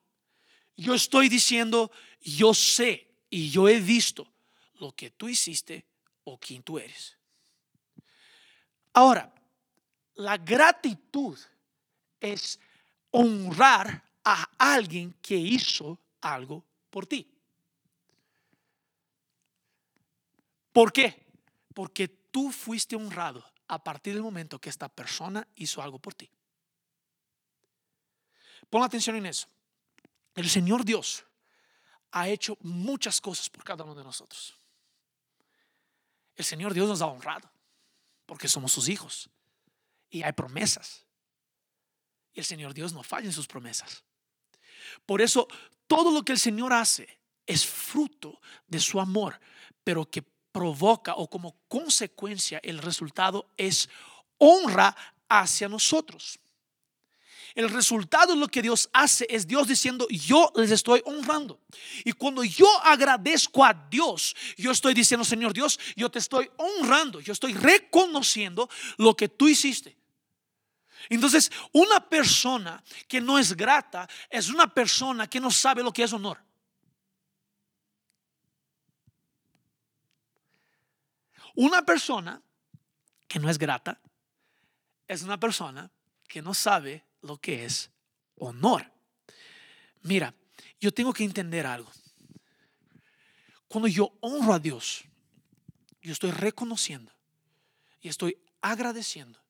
yo 0.77 0.95
estoy 0.95 1.29
diciendo, 1.29 1.91
yo 2.21 2.55
sé 2.55 3.09
y 3.31 3.51
yo 3.51 3.69
he 3.69 3.81
visto 3.81 4.33
lo 4.75 4.93
que 4.93 5.11
tú 5.11 5.29
hiciste 5.29 5.87
o 6.25 6.39
quién 6.39 6.63
tú 6.63 6.79
eres. 6.79 7.17
Ahora, 8.93 9.33
la 10.15 10.39
gratitud 10.39 11.39
es 12.21 12.59
honrar 13.11 14.03
a 14.25 14.49
alguien 14.59 15.15
que 15.21 15.37
hizo 15.37 15.99
algo 16.21 16.65
por 16.91 17.07
ti. 17.07 17.31
¿Por 20.73 20.93
qué? 20.93 21.27
Porque 21.75 22.09
tú 22.37 22.53
fuiste 22.53 22.95
honrado 22.95 23.43
a 23.67 23.83
partir 23.83 24.13
del 24.13 24.23
momento 24.23 24.61
que 24.61 24.69
esta 24.69 24.91
persona 24.91 25.49
hizo 25.55 25.81
algo 25.81 25.99
por 25.99 26.13
ti. 26.13 26.31
Pon 28.69 28.83
atención 28.83 29.17
en 29.17 29.25
eso. 29.25 29.49
El 30.35 30.51
Señor 30.51 30.85
Dios 30.85 31.25
ha 32.11 32.29
hecho 32.29 32.59
muchas 32.61 33.23
cosas 33.23 33.49
por 33.49 33.65
cada 33.65 33.85
uno 33.85 33.95
de 33.95 34.05
nosotros. 34.05 34.55
El 36.35 36.45
Señor 36.45 36.75
Dios 36.75 36.87
nos 36.87 37.01
ha 37.01 37.07
honrado 37.07 37.51
porque 38.27 38.49
somos 38.49 38.71
sus 38.71 38.91
hijos 38.91 39.31
y 40.11 40.23
hay 40.23 40.33
promesas. 40.33 41.07
Y 42.35 42.41
el 42.41 42.45
Señor 42.45 42.75
Dios 42.75 42.93
no 42.93 43.03
falla 43.03 43.29
en 43.29 43.33
sus 43.33 43.47
promesas. 43.47 44.05
Por 45.07 45.23
eso 45.23 45.49
todo 45.87 46.11
lo 46.11 46.23
que 46.23 46.33
el 46.33 46.39
Señor 46.39 46.75
hace 46.75 47.19
es 47.47 47.65
fruto 47.65 48.43
de 48.67 48.79
su 48.79 49.01
amor, 49.01 49.41
pero 49.83 50.05
que 50.05 50.36
provoca 50.57 51.13
o 51.17 51.29
como 51.29 51.55
consecuencia 51.69 52.59
el 52.63 52.79
resultado 52.79 53.47
es 53.59 53.91
honra 54.39 54.97
hacia 55.29 55.69
nosotros. 55.69 56.39
El 57.55 57.69
resultado 57.69 58.33
de 58.33 58.41
lo 58.41 58.49
que 58.49 58.63
Dios 58.63 58.89
hace 58.95 59.27
es 59.29 59.47
Dios 59.47 59.69
diciendo, 59.69 60.07
yo 60.09 60.51
les 60.57 60.71
estoy 60.71 61.03
honrando. 61.05 61.61
Y 62.07 62.13
cuando 62.13 62.43
yo 62.43 62.67
agradezco 62.83 63.67
a 63.67 63.75
Dios, 63.75 64.35
yo 64.57 64.71
estoy 64.71 64.95
diciendo, 64.95 65.27
Señor 65.27 65.53
Dios, 65.53 65.79
yo 65.95 66.11
te 66.11 66.21
estoy 66.21 66.51
honrando, 66.57 67.21
yo 67.21 67.35
estoy 67.35 67.53
reconociendo 67.53 68.71
lo 68.97 69.15
que 69.15 69.29
tú 69.29 69.49
hiciste. 69.49 69.95
Entonces, 71.11 71.53
una 71.73 72.01
persona 72.01 72.83
que 73.07 73.21
no 73.21 73.39
es 73.39 73.55
grata 73.55 74.09
es 74.31 74.49
una 74.49 74.73
persona 74.73 75.29
que 75.29 75.39
no 75.39 75.51
sabe 75.51 75.83
lo 75.83 75.93
que 75.93 76.05
es 76.05 76.15
honor. 76.15 76.46
Una 81.57 81.85
persona 81.85 82.43
que 83.27 83.39
no 83.39 83.49
es 83.49 83.59
grata 83.59 83.99
es 85.09 85.23
una 85.23 85.41
persona 85.41 85.91
que 86.29 86.43
no 86.43 86.53
sabe 86.53 87.05
lo 87.23 87.39
que 87.39 87.65
es 87.65 87.91
honor. 88.37 88.93
Mira, 90.03 90.35
yo 90.79 90.93
tengo 90.93 91.13
que 91.15 91.25
entender 91.25 91.67
algo. 91.67 91.91
Cuando 93.69 93.89
yo 93.89 94.13
honro 94.21 94.53
a 94.53 94.59
Dios, 94.59 95.05
yo 96.03 96.13
estoy 96.13 96.31
reconociendo 96.31 97.13
y 98.01 98.09
estoy 98.09 98.39
agradeciendo 98.61 99.43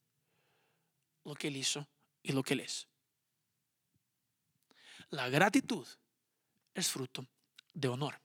lo 1.24 1.34
que 1.34 1.48
Él 1.48 1.56
hizo 1.56 1.88
y 2.22 2.32
lo 2.32 2.44
que 2.44 2.54
Él 2.54 2.60
es. 2.60 2.86
La 5.10 5.28
gratitud 5.28 5.86
es 6.72 6.88
fruto 6.88 7.26
de 7.74 7.88
honor. 7.88 8.20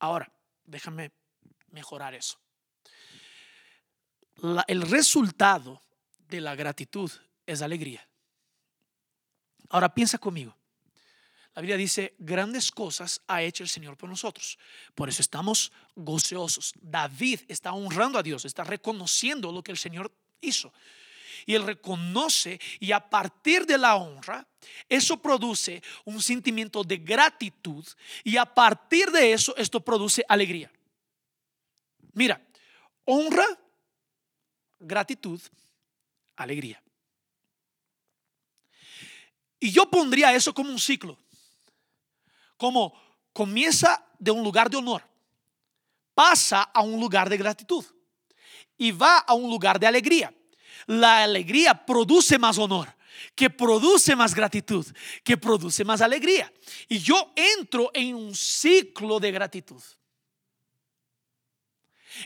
Ahora, 0.00 0.32
déjame 0.64 1.12
mejorar 1.70 2.14
eso. 2.14 2.43
El 4.66 4.82
resultado 4.82 5.80
de 6.28 6.40
la 6.40 6.54
gratitud 6.54 7.10
es 7.46 7.62
alegría. 7.62 8.06
Ahora 9.70 9.92
piensa 9.92 10.18
conmigo. 10.18 10.54
La 11.54 11.62
Biblia 11.62 11.76
dice, 11.76 12.14
grandes 12.18 12.72
cosas 12.72 13.20
ha 13.28 13.42
hecho 13.42 13.62
el 13.62 13.68
Señor 13.68 13.96
por 13.96 14.08
nosotros. 14.08 14.58
Por 14.94 15.08
eso 15.08 15.22
estamos 15.22 15.70
gozosos. 15.94 16.72
David 16.80 17.40
está 17.46 17.72
honrando 17.72 18.18
a 18.18 18.22
Dios, 18.24 18.44
está 18.44 18.64
reconociendo 18.64 19.52
lo 19.52 19.62
que 19.62 19.70
el 19.70 19.78
Señor 19.78 20.12
hizo. 20.40 20.72
Y 21.46 21.54
él 21.54 21.64
reconoce 21.64 22.60
y 22.80 22.90
a 22.90 22.98
partir 22.98 23.66
de 23.66 23.78
la 23.78 23.96
honra, 23.96 24.46
eso 24.88 25.16
produce 25.18 25.82
un 26.04 26.20
sentimiento 26.20 26.82
de 26.82 26.96
gratitud 26.96 27.86
y 28.24 28.36
a 28.36 28.46
partir 28.46 29.10
de 29.10 29.32
eso 29.32 29.54
esto 29.56 29.80
produce 29.80 30.24
alegría. 30.28 30.72
Mira, 32.14 32.40
honra, 33.04 33.46
gratitud, 34.84 35.40
alegría. 36.36 36.82
Y 39.58 39.70
yo 39.70 39.88
pondría 39.90 40.34
eso 40.34 40.52
como 40.52 40.70
un 40.70 40.78
ciclo. 40.78 41.18
Como 42.56 42.94
comienza 43.32 44.06
de 44.18 44.30
un 44.30 44.42
lugar 44.42 44.70
de 44.70 44.76
honor, 44.76 45.02
pasa 46.14 46.62
a 46.62 46.82
un 46.82 47.00
lugar 47.00 47.28
de 47.28 47.36
gratitud 47.36 47.84
y 48.76 48.92
va 48.92 49.18
a 49.18 49.34
un 49.34 49.50
lugar 49.50 49.80
de 49.80 49.86
alegría. 49.86 50.32
La 50.86 51.24
alegría 51.24 51.86
produce 51.86 52.38
más 52.38 52.58
honor, 52.58 52.94
que 53.34 53.48
produce 53.50 54.14
más 54.14 54.34
gratitud, 54.34 54.86
que 55.22 55.36
produce 55.36 55.84
más 55.84 56.00
alegría. 56.00 56.52
Y 56.88 56.98
yo 56.98 57.32
entro 57.34 57.90
en 57.94 58.14
un 58.14 58.34
ciclo 58.34 59.18
de 59.18 59.32
gratitud. 59.32 59.82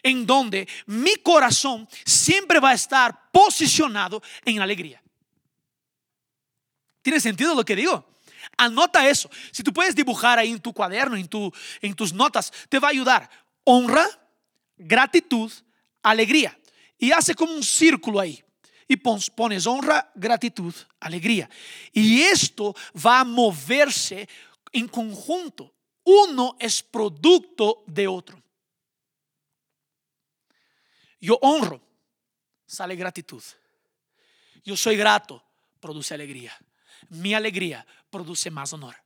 En 0.02 0.26
donde 0.26 0.68
mi 0.87 1.16
corazón 1.16 1.88
siempre 2.04 2.61
va 2.61 2.71
a 2.71 2.75
estar 2.75 3.30
posicionado 3.30 4.23
en 4.45 4.61
alegría. 4.61 5.02
¿Tiene 7.02 7.21
sentido 7.21 7.54
lo 7.54 7.64
que 7.64 7.76
digo? 7.76 8.18
Anota 8.57 9.09
eso. 9.09 9.30
Si 9.50 9.62
tú 9.62 9.73
puedes 9.73 9.95
dibujar 9.95 10.38
ahí 10.38 10.50
en 10.50 10.61
tu 10.61 10.73
cuaderno, 10.73 11.16
en, 11.16 11.28
tu, 11.28 11.52
en 11.80 11.95
tus 11.95 12.12
notas, 12.12 12.52
te 12.68 12.78
va 12.78 12.88
a 12.88 12.90
ayudar. 12.90 13.30
Honra, 13.64 14.07
gratitud, 14.76 15.50
alegría. 16.02 16.59
Y 16.99 17.12
hace 17.12 17.35
como 17.35 17.52
un 17.52 17.62
círculo 17.62 18.21
ahí. 18.21 18.42
y 18.88 18.97
pones 18.97 19.66
honra, 19.66 20.11
gratitud, 20.14 20.75
alegría. 20.99 21.49
Y 21.92 22.23
esto 22.23 22.75
va 22.95 23.21
a 23.21 23.25
moverse 23.25 24.28
en 24.73 24.88
conjunto. 24.88 25.75
Uno 26.04 26.57
es 26.59 26.83
producto 26.83 27.85
de 27.87 28.09
otro. 28.09 28.42
Yo 31.20 31.38
honro, 31.42 31.80
sale 32.66 32.94
gratitud. 32.96 33.42
Yo 34.64 34.76
soy 34.76 34.96
grato, 34.96 35.42
produce 35.80 36.14
alegría. 36.14 36.56
Mi 37.10 37.34
alegría 37.34 37.87
produce 38.10 38.50
más 38.50 38.72
honor. 38.72 38.96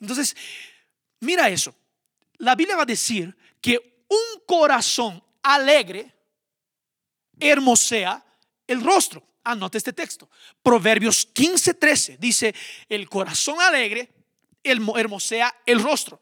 Entonces, 0.00 0.36
mira 1.20 1.48
eso. 1.48 1.74
La 2.38 2.54
Biblia 2.54 2.76
va 2.76 2.82
a 2.82 2.86
decir 2.86 3.36
que 3.60 4.04
un 4.08 4.42
corazón 4.46 5.22
alegre 5.42 6.12
hermosea 7.38 8.24
el 8.66 8.82
rostro. 8.82 9.22
Anota 9.44 9.78
este 9.78 9.92
texto. 9.92 10.28
Proverbios 10.62 11.26
15, 11.26 11.74
13 11.74 12.16
dice, 12.18 12.54
el 12.88 13.08
corazón 13.08 13.60
alegre 13.60 14.10
hermosea 14.62 15.54
el 15.66 15.82
rostro, 15.82 16.18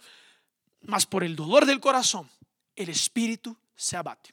mas 0.82 1.06
por 1.06 1.22
el 1.22 1.36
dolor 1.36 1.64
del 1.64 1.78
corazón 1.78 2.28
el 2.76 2.88
espíritu 2.88 3.56
se 3.74 3.96
abate. 3.96 4.32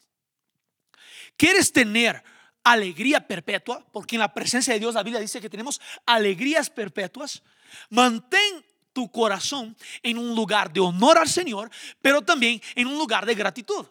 ¿Quieres 1.36 1.72
tener 1.72 2.24
alegría 2.63 3.25
perpetua? 3.25 3.86
Porque 3.91 4.15
en 4.15 4.22
la 4.22 4.34
presencia 4.34 4.74
de 4.74 4.79
Dios 4.79 4.96
la 4.96 5.03
Biblia 5.03 5.22
dice 5.22 5.41
que 5.41 5.50
tenemos 5.50 5.79
alegrías 6.05 6.69
perpetuas. 6.69 7.41
Mantén 7.89 8.65
tu 8.93 9.12
corazón 9.12 9.75
en 10.03 10.17
un 10.17 10.36
lugar 10.36 10.72
de 10.74 10.79
honor 10.79 11.17
al 11.17 11.29
Señor, 11.29 11.69
pero 12.01 12.22
también 12.22 12.62
en 12.75 12.88
un 12.88 12.98
lugar 12.98 13.25
de 13.25 13.36
gratitud 13.36 13.86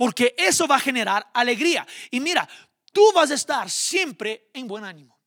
porque 0.00 0.34
eso 0.38 0.66
va 0.66 0.76
a 0.76 0.80
generar 0.80 1.28
alegría. 1.34 1.86
Y 2.10 2.20
mira, 2.20 2.48
tú 2.90 3.12
vas 3.14 3.30
a 3.32 3.34
estar 3.34 3.70
siempre 3.70 4.48
en 4.54 4.66
buen 4.66 4.82
ánimo. 4.82 5.20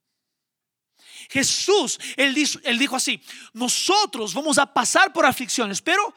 Jesús, 1.30 2.00
él 2.18 2.34
dijo, 2.34 2.96
así, 2.96 3.22
nosotros 3.54 4.34
vamos 4.34 4.58
a 4.58 4.66
pasar 4.66 5.14
por 5.14 5.28
aflicciones, 5.28 5.80
pero 5.80 6.16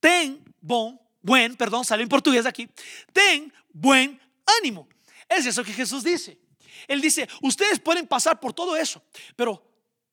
ten 0.00 0.42
buen, 0.58 0.98
buen, 1.26 1.56
perdón, 1.56 1.84
sale 1.84 2.04
en 2.04 2.08
portugués 2.08 2.46
aquí, 2.46 2.68
ten 3.12 3.52
buen 3.72 4.18
ánimo. 4.58 4.88
Es 5.28 5.44
eso 5.44 5.64
que 5.64 5.72
Jesús 5.72 6.04
dice. 6.04 6.38
Él 6.86 7.00
dice, 7.00 7.28
ustedes 7.42 7.80
pueden 7.80 8.06
pasar 8.06 8.38
por 8.38 8.52
todo 8.52 8.76
eso, 8.76 9.02
pero 9.34 9.60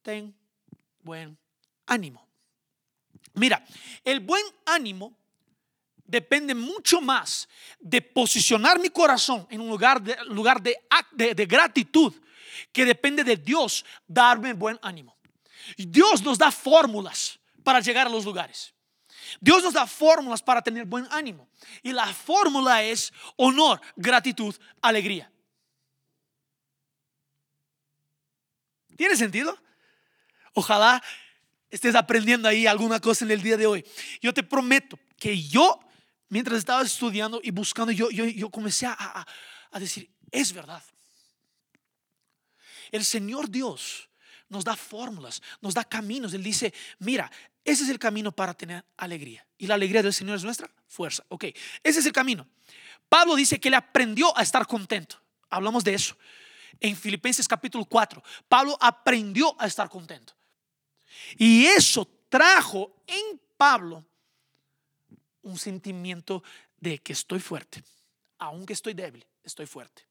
ten 0.01 0.35
buen 1.01 1.37
ánimo. 1.85 2.27
Mira, 3.35 3.63
el 4.03 4.21
buen 4.21 4.43
ánimo 4.65 5.15
depende 6.03 6.55
mucho 6.55 6.99
más 6.99 7.47
de 7.79 8.01
posicionar 8.01 8.79
mi 8.79 8.89
corazón 8.89 9.47
en 9.49 9.61
un 9.61 9.69
lugar 9.69 10.01
de, 10.01 10.17
lugar 10.25 10.61
de, 10.61 10.75
de, 11.11 11.45
gratitud 11.45 12.13
que 12.71 12.85
depende 12.85 13.23
de 13.23 13.37
Dios 13.37 13.85
darme 14.07 14.53
buen 14.53 14.79
ánimo. 14.81 15.15
Dios 15.77 16.23
nos 16.23 16.37
da 16.37 16.51
fórmulas 16.51 17.39
para 17.63 17.79
llegar 17.79 18.07
a 18.07 18.09
los 18.09 18.25
lugares. 18.25 18.72
Dios 19.39 19.63
nos 19.63 19.73
da 19.73 19.87
fórmulas 19.87 20.41
para 20.41 20.61
tener 20.61 20.85
buen 20.85 21.07
ánimo. 21.11 21.47
Y 21.81 21.91
la 21.91 22.07
fórmula 22.13 22.83
es 22.83 23.13
honor, 23.35 23.81
gratitud, 23.95 24.55
alegría. 24.81 25.31
¿Tiene 28.95 29.15
sentido? 29.15 29.57
Ojalá 30.53 31.03
estés 31.69 31.95
aprendiendo 31.95 32.47
ahí 32.47 32.67
alguna 32.67 32.99
cosa 32.99 33.25
en 33.25 33.31
el 33.31 33.41
día 33.41 33.57
de 33.57 33.65
hoy. 33.65 33.85
Yo 34.21 34.33
te 34.33 34.43
prometo 34.43 34.99
que 35.17 35.41
yo 35.41 35.79
mientras 36.29 36.59
estaba 36.59 36.83
estudiando 36.83 37.39
y 37.43 37.51
buscando, 37.51 37.91
yo, 37.91 38.09
yo, 38.11 38.25
yo 38.25 38.49
comencé 38.49 38.85
a, 38.85 39.25
a 39.71 39.79
decir, 39.79 40.09
es 40.31 40.53
verdad. 40.53 40.83
El 42.91 43.03
Señor 43.03 43.49
Dios 43.49 44.09
nos 44.49 44.63
da 44.63 44.75
fórmulas, 44.75 45.41
nos 45.61 45.73
da 45.73 45.83
caminos. 45.83 46.33
Él 46.33 46.43
dice, 46.43 46.73
mira, 46.99 47.31
ese 47.65 47.83
es 47.83 47.89
el 47.89 47.99
camino 47.99 48.31
para 48.31 48.53
tener 48.53 48.83
alegría. 48.97 49.45
Y 49.57 49.67
la 49.67 49.75
alegría 49.75 50.03
del 50.03 50.13
Señor 50.13 50.35
es 50.35 50.43
nuestra 50.43 50.69
fuerza. 50.87 51.23
Ok, 51.29 51.45
ese 51.83 51.99
es 51.99 52.05
el 52.05 52.11
camino. 52.11 52.47
Pablo 53.07 53.35
dice 53.35 53.59
que 53.59 53.69
le 53.69 53.77
aprendió 53.77 54.37
a 54.37 54.41
estar 54.41 54.67
contento. 54.67 55.21
Hablamos 55.49 55.83
de 55.83 55.93
eso. 55.93 56.17
En 56.79 56.97
Filipenses 56.97 57.47
capítulo 57.47 57.85
4, 57.85 58.21
Pablo 58.47 58.77
aprendió 58.81 59.55
a 59.61 59.67
estar 59.67 59.87
contento. 59.89 60.33
Y 61.37 61.65
eso 61.65 62.07
trajo 62.27 63.03
en 63.07 63.39
Pablo 63.55 64.03
un 65.43 65.57
sentimiento 65.57 66.43
de 66.77 66.97
que 66.99 67.13
estoy 67.13 67.39
fuerte. 67.39 67.83
Aunque 68.39 68.73
estoy 68.73 68.93
débil, 68.93 69.25
estoy 69.43 69.67
fuerte. 69.67 70.05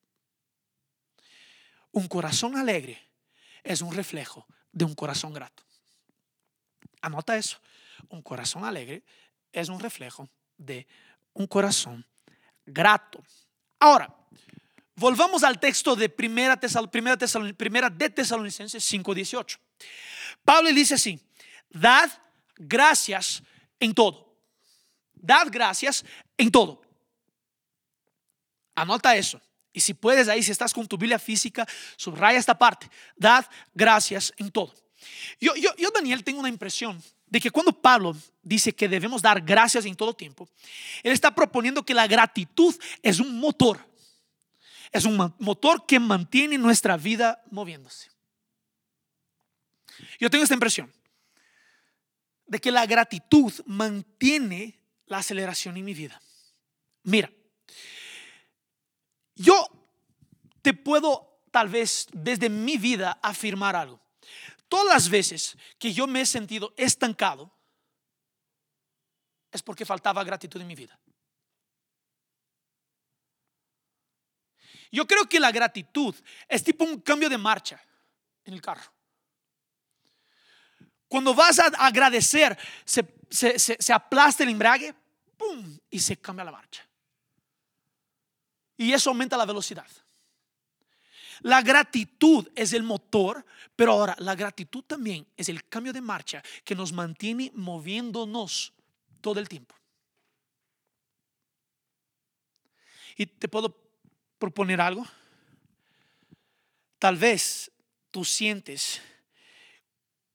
Un 1.91 2.09
corazón 2.09 2.57
alegre 2.57 3.03
es 3.63 3.83
un 3.83 3.93
reflejo 3.93 4.47
de 4.71 4.85
un 4.85 4.95
corazón 4.95 5.35
grato. 5.35 5.63
Anota 7.03 7.37
eso. 7.37 7.61
Un 8.09 8.23
corazón 8.23 8.65
alegre 8.65 9.03
es 9.53 9.69
un 9.69 9.79
reflejo 9.79 10.29
de 10.57 10.87
un 11.35 11.47
corazón 11.47 12.07
grato. 12.65 13.23
Ahora, 13.79 14.15
volvamos 14.97 15.45
al 15.45 15.61
texto 15.61 15.95
de 15.95 16.09
primera, 16.09 16.59
primera, 16.91 17.17
primera 17.57 17.91
de 17.91 18.09
Tesalonicenses 18.09 18.83
5:18. 18.83 19.59
Pablo 20.45 20.73
dice 20.73 20.95
así, 20.95 21.21
dad 21.71 22.11
gracias 22.57 23.43
en 23.79 23.95
todo 23.95 24.33
Dad 25.23 25.47
gracias 25.51 26.05
en 26.37 26.51
todo. 26.51 26.83
Anota 28.75 29.15
eso. 29.15 29.41
Y 29.73 29.81
si 29.81 29.95
puedes 29.95 30.29
ahí, 30.29 30.43
si 30.43 30.51
estás 30.51 30.75
con 30.75 30.87
tu 30.87 30.99
Biblia 30.99 31.19
física, 31.19 31.67
subraya 31.97 32.39
esta 32.39 32.59
parte. 32.59 32.91
Dad 33.17 33.47
gracias 33.73 34.35
en 34.37 34.51
todo. 34.51 34.75
Yo, 35.41 35.55
yo, 35.57 35.71
yo, 35.77 35.91
Daniel, 35.91 36.25
tengo 36.25 36.41
una 36.41 36.49
impresión 36.49 37.03
de 37.27 37.41
que 37.41 37.51
cuando 37.51 37.73
Pablo 37.73 38.17
dice 38.43 38.75
que 38.75 38.89
debemos 38.89 39.23
dar 39.23 39.41
gracias 39.41 39.85
en 39.87 39.97
todo 39.97 40.15
tiempo, 40.15 40.49
él 41.03 41.13
está 41.13 41.35
proponiendo 41.35 41.85
que 41.85 41.95
la 41.95 42.07
gratitud 42.07 42.75
es 43.03 43.21
un 43.21 43.39
motor. 43.39 43.79
Es 44.91 45.07
un 45.07 45.35
motor 45.39 45.87
que 45.87 45.99
mantiene 45.99 46.59
nuestra 46.59 46.97
vida 46.97 47.43
moviéndose. 47.51 48.11
Yo 50.21 50.29
tengo 50.29 50.45
esta 50.45 50.55
impresión 50.55 50.93
de 52.47 52.61
que 52.61 52.71
la 52.71 52.85
gratitud 52.85 53.53
mantiene 53.65 54.79
la 55.07 55.19
aceleración 55.19 55.77
en 55.79 55.85
mi 55.87 55.95
vida. 55.95 56.21
Mira, 57.05 57.33
yo 59.35 59.67
te 60.61 60.75
puedo 60.75 61.41
tal 61.51 61.69
vez 61.69 62.09
desde 62.13 62.51
mi 62.51 62.77
vida 62.77 63.19
afirmar 63.23 63.75
algo. 63.75 64.02
Todas 64.73 64.95
las 64.95 65.11
veces 65.11 65.55
que 65.79 65.93
yo 65.93 66.07
me 66.07 66.23
he 66.23 66.25
sentido 66.25 66.73
estancado 66.79 67.53
es 69.51 69.63
porque 69.63 69.85
faltaba 69.85 70.25
gratitud 70.25 70.63
en 70.63 70.67
mi 70.67 70.75
vida. 70.75 70.99
Yo 74.91 75.07
creo 75.07 75.29
que 75.29 75.39
la 75.39 75.53
gratitud 75.53 76.15
es 76.49 76.65
tipo 76.65 76.85
un 76.85 77.03
cambio 77.03 77.29
de 77.29 77.37
marcha 77.37 77.85
en 78.45 78.55
el 78.55 78.63
carro. 78.63 78.91
Cuando 81.07 81.35
vas 81.35 81.59
a 81.59 81.67
agradecer, 81.67 82.59
se, 82.87 83.15
se, 83.29 83.59
se 83.59 83.93
aplasta 83.93 84.43
el 84.43 84.49
embrague, 84.49 84.95
y 85.91 86.01
se 86.01 86.17
cambia 86.17 86.47
la 86.47 86.53
marcha. 86.53 86.83
Y 88.79 88.91
eso 88.95 89.11
aumenta 89.11 89.37
la 89.37 89.45
velocidad. 89.45 89.87
La 91.43 91.61
gratitud 91.63 92.49
es 92.55 92.73
el 92.73 92.83
motor, 92.83 93.45
pero 93.75 93.93
ahora 93.93 94.15
la 94.19 94.35
gratitud 94.35 94.83
también 94.85 95.27
es 95.37 95.49
el 95.49 95.65
cambio 95.69 95.93
de 95.93 96.01
marcha 96.01 96.43
que 96.65 96.75
nos 96.75 96.93
mantiene 96.93 97.51
moviéndonos 97.55 98.73
todo 99.21 99.41
el 99.41 99.49
tiempo. 99.49 99.75
Y 103.17 103.27
te 103.27 103.49
puedo 103.49 103.77
proponer 104.39 104.81
algo. 104.81 105.07
Tal 106.99 107.17
vez 107.17 107.71
tú 108.11 108.25
sientes 108.25 109.01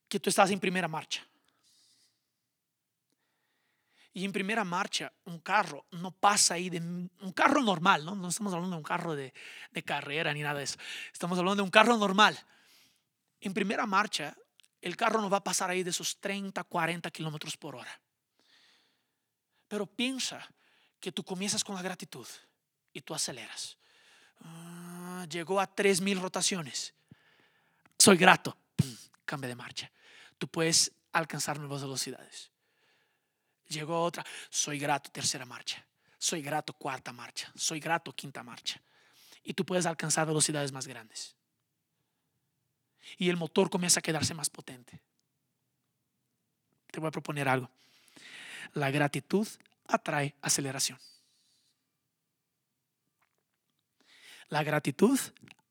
que 0.08 0.20
tú 0.20 0.30
estás 0.30 0.52
en 0.52 0.60
primera 0.60 0.88
marcha. 0.88 1.26
Y 4.18 4.26
en 4.26 4.32
primera 4.32 4.64
marcha, 4.64 5.14
un 5.26 5.42
carro 5.42 5.86
no 5.92 6.10
pasa 6.10 6.56
ahí 6.56 6.72
de 6.72 6.80
un 6.80 7.34
carro 7.36 7.62
normal, 7.62 8.04
¿no? 8.04 8.16
No 8.16 8.30
estamos 8.30 8.52
hablando 8.52 8.76
de 8.76 8.80
un 8.80 8.84
carro 8.84 9.16
de, 9.16 9.32
carrera 9.86 10.34
ni 10.34 10.42
nada 10.42 10.58
de 10.58 10.64
eso. 10.64 10.80
Estamos 11.14 11.38
hablando 11.38 11.58
de 11.58 11.66
un 11.66 11.70
carro 11.70 11.96
normal. 11.98 12.36
En 13.40 13.54
primera 13.54 13.86
marcha, 13.86 14.36
el 14.82 14.98
carro 14.98 15.22
no 15.22 15.30
va 15.30 15.38
a 15.38 15.44
pasar 15.44 15.70
ahí 15.70 15.84
de 15.84 15.92
esos 15.92 16.18
30, 16.20 16.64
40 16.64 17.12
kilómetros 17.12 17.58
por 17.58 17.76
hora. 17.76 18.02
Pero 19.68 19.86
piensa 19.86 20.44
que 21.00 21.12
tú 21.12 21.24
comienzas 21.24 21.64
con 21.64 21.76
la 21.76 21.84
gratitud 21.84 22.26
y 22.94 23.02
tú 23.02 23.14
aceleras. 23.14 23.78
Ah, 24.42 25.28
llegó 25.30 25.60
a 25.60 25.68
3000 25.68 26.20
rotaciones. 26.20 26.96
Soy 28.00 28.18
grato. 28.18 28.58
cambia 29.26 29.48
de 29.48 29.56
marcha. 29.56 29.92
Tú 30.40 30.48
puedes 30.48 30.92
alcanzar 31.12 31.60
nuevas 31.60 31.84
velocidades. 31.84 32.57
Llegó 33.70 34.04
otra, 34.04 34.26
soy 34.50 34.80
grato, 34.80 35.12
tercera 35.12 35.46
marcha. 35.46 35.86
Soy 36.18 36.42
grato, 36.42 36.74
cuarta 36.74 37.12
marcha. 37.12 37.52
Soy 37.56 37.80
grato, 37.80 38.14
quinta 38.14 38.44
marcha. 38.44 38.82
y 39.44 39.54
tú 39.54 39.66
puedes 39.66 39.86
alcanzar 39.86 40.28
velocidades 40.28 40.74
más 40.74 40.88
grandes. 40.88 41.38
Y 43.18 43.30
el 43.30 43.38
motor 43.38 43.70
comienza 43.70 44.00
a 44.00 44.04
quedarse 44.04 44.34
más 44.34 44.50
potente. 44.50 45.00
Te 46.92 47.00
voy 47.00 47.08
a 47.08 47.12
proponer 47.12 47.48
algo. 47.48 47.70
La 48.74 48.92
gratitud 48.92 49.48
atrae 49.88 50.36
aceleración. 50.42 51.00
La 54.50 54.64
gratitud 54.64 55.18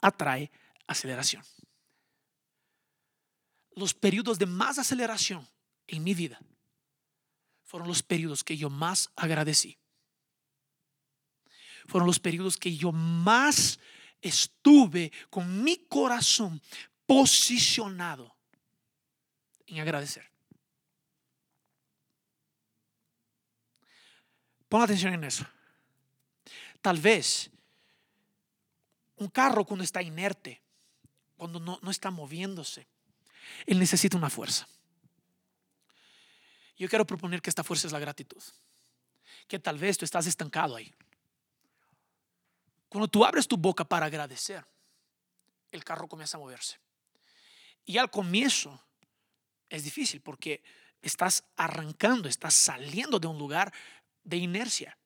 atrae 0.01 0.51
aceleración. 0.87 1.45
Los 3.75 3.93
periodos 3.93 4.39
de 4.39 4.47
más 4.47 4.79
aceleración 4.79 5.47
en 5.87 6.03
mi 6.03 6.15
vida 6.15 6.41
fueron 7.67 7.89
los 7.89 8.03
periodos 8.03 8.45
que 8.45 8.57
yo 8.57 8.71
más 8.71 9.11
agradecí. 9.17 9.77
Fueron 11.87 12.07
los 12.07 12.19
periodos 12.19 12.57
que 12.57 12.75
yo 12.77 12.93
más 12.93 13.79
estuve 14.23 15.13
con 15.29 15.63
mi 15.63 15.77
corazón 15.89 16.63
posicionado 17.05 18.35
en 19.67 19.81
agradecer. 19.81 20.31
Pon 24.69 24.83
atención 24.83 25.15
en 25.15 25.25
eso. 25.25 25.47
Tal 26.81 26.99
vez 26.99 27.51
un 29.17 29.29
carro 29.29 29.65
cuando 29.65 29.85
está 29.85 30.03
inerte, 30.03 30.63
cuando 31.37 31.59
no, 31.59 31.79
no 31.83 31.91
está 31.91 32.11
moviéndose, 32.11 32.87
él 33.67 33.79
necesita 33.79 34.17
una 34.17 34.31
fuerza. 34.31 34.69
Yo 36.77 36.89
quiero 36.89 37.07
proponer 37.07 37.41
que 37.41 37.51
esta 37.51 37.65
fuerza 37.65 37.87
es 37.87 37.93
la 37.93 37.99
gratitud. 37.99 38.43
Que 39.49 39.59
tal 39.59 39.79
vez 39.79 39.97
tú 39.97 40.05
estás 40.05 40.27
estancado 40.27 40.77
ahí. 40.77 40.93
Cuando 42.89 43.09
tú 43.09 43.25
abres 43.25 43.49
tu 43.49 43.57
boca 43.57 43.85
para 43.85 44.07
agradecer, 44.07 44.65
el 45.73 45.85
carro 45.85 46.09
comienza 46.09 46.37
a 46.37 46.41
moverse. 46.41 46.79
Y 47.85 47.99
al 47.99 48.11
comienzo 48.11 48.81
es 49.69 49.85
difícil 49.85 50.21
porque 50.21 50.63
estás 51.03 51.45
arrancando, 51.57 52.29
estás 52.29 52.55
saliendo 52.55 53.19
de 53.19 53.27
un 53.27 53.39
lugar 53.39 53.73
de 54.25 54.37
inercia. 54.37 54.97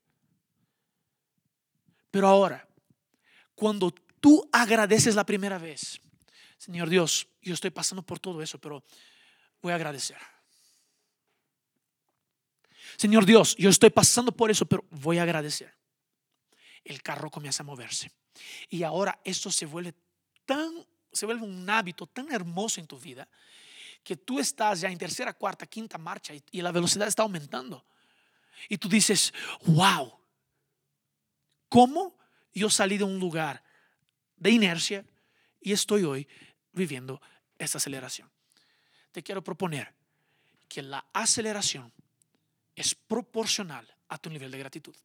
Pero 2.10 2.26
ahora, 2.26 2.66
cuando 3.54 3.90
tú 4.20 4.48
agradeces 4.52 5.14
la 5.14 5.24
primera 5.24 5.58
vez, 5.58 6.00
Señor 6.58 6.88
Dios, 6.88 7.28
yo 7.42 7.54
estoy 7.54 7.70
pasando 7.70 8.02
por 8.02 8.18
todo 8.18 8.42
eso, 8.42 8.58
pero 8.58 8.82
voy 9.62 9.72
a 9.72 9.76
agradecer. 9.76 10.18
Señor 13.00 13.24
Dios, 13.24 13.56
yo 13.56 13.70
estoy 13.70 13.88
pasando 13.88 14.30
por 14.30 14.50
eso, 14.50 14.66
pero 14.66 14.84
voy 14.90 15.16
a 15.16 15.22
agradecer. 15.22 15.74
El 16.84 17.02
carro 17.02 17.30
comienza 17.30 17.62
a 17.62 17.64
moverse. 17.64 18.12
Y 18.68 18.82
ahora 18.82 19.18
esto 19.24 19.50
se 19.50 19.64
vuelve 19.64 19.94
tan, 20.44 20.70
se 21.10 21.24
vuelve 21.24 21.46
un 21.46 21.70
hábito 21.70 22.06
tan 22.06 22.30
hermoso 22.30 22.78
en 22.78 22.86
tu 22.86 22.98
vida 22.98 23.26
que 24.04 24.18
tú 24.18 24.38
estás 24.38 24.82
ya 24.82 24.90
en 24.90 24.98
tercera, 24.98 25.32
cuarta, 25.32 25.64
quinta 25.64 25.96
marcha 25.96 26.34
y, 26.34 26.60
la 26.60 26.72
velocidad 26.72 27.08
está 27.08 27.22
aumentando. 27.22 27.86
Y 28.68 28.76
tú 28.76 28.86
dices, 28.86 29.32
wow, 29.64 30.12
¿cómo 31.70 32.18
yo 32.52 32.68
salí 32.68 32.98
de 32.98 33.04
un 33.04 33.18
lugar 33.18 33.64
de 34.36 34.50
inercia 34.50 35.06
y 35.58 35.72
estoy 35.72 36.04
hoy 36.04 36.28
viviendo 36.70 37.18
esta 37.56 37.78
aceleración? 37.78 38.30
Te 39.10 39.22
quiero 39.22 39.42
proponer 39.42 39.90
que 40.68 40.82
la 40.82 41.06
aceleración 41.14 41.90
es 42.74 42.94
proporcional 42.94 43.86
a 44.08 44.18
tu 44.18 44.30
nivel 44.30 44.50
de 44.50 44.58
gratitud. 44.58 44.96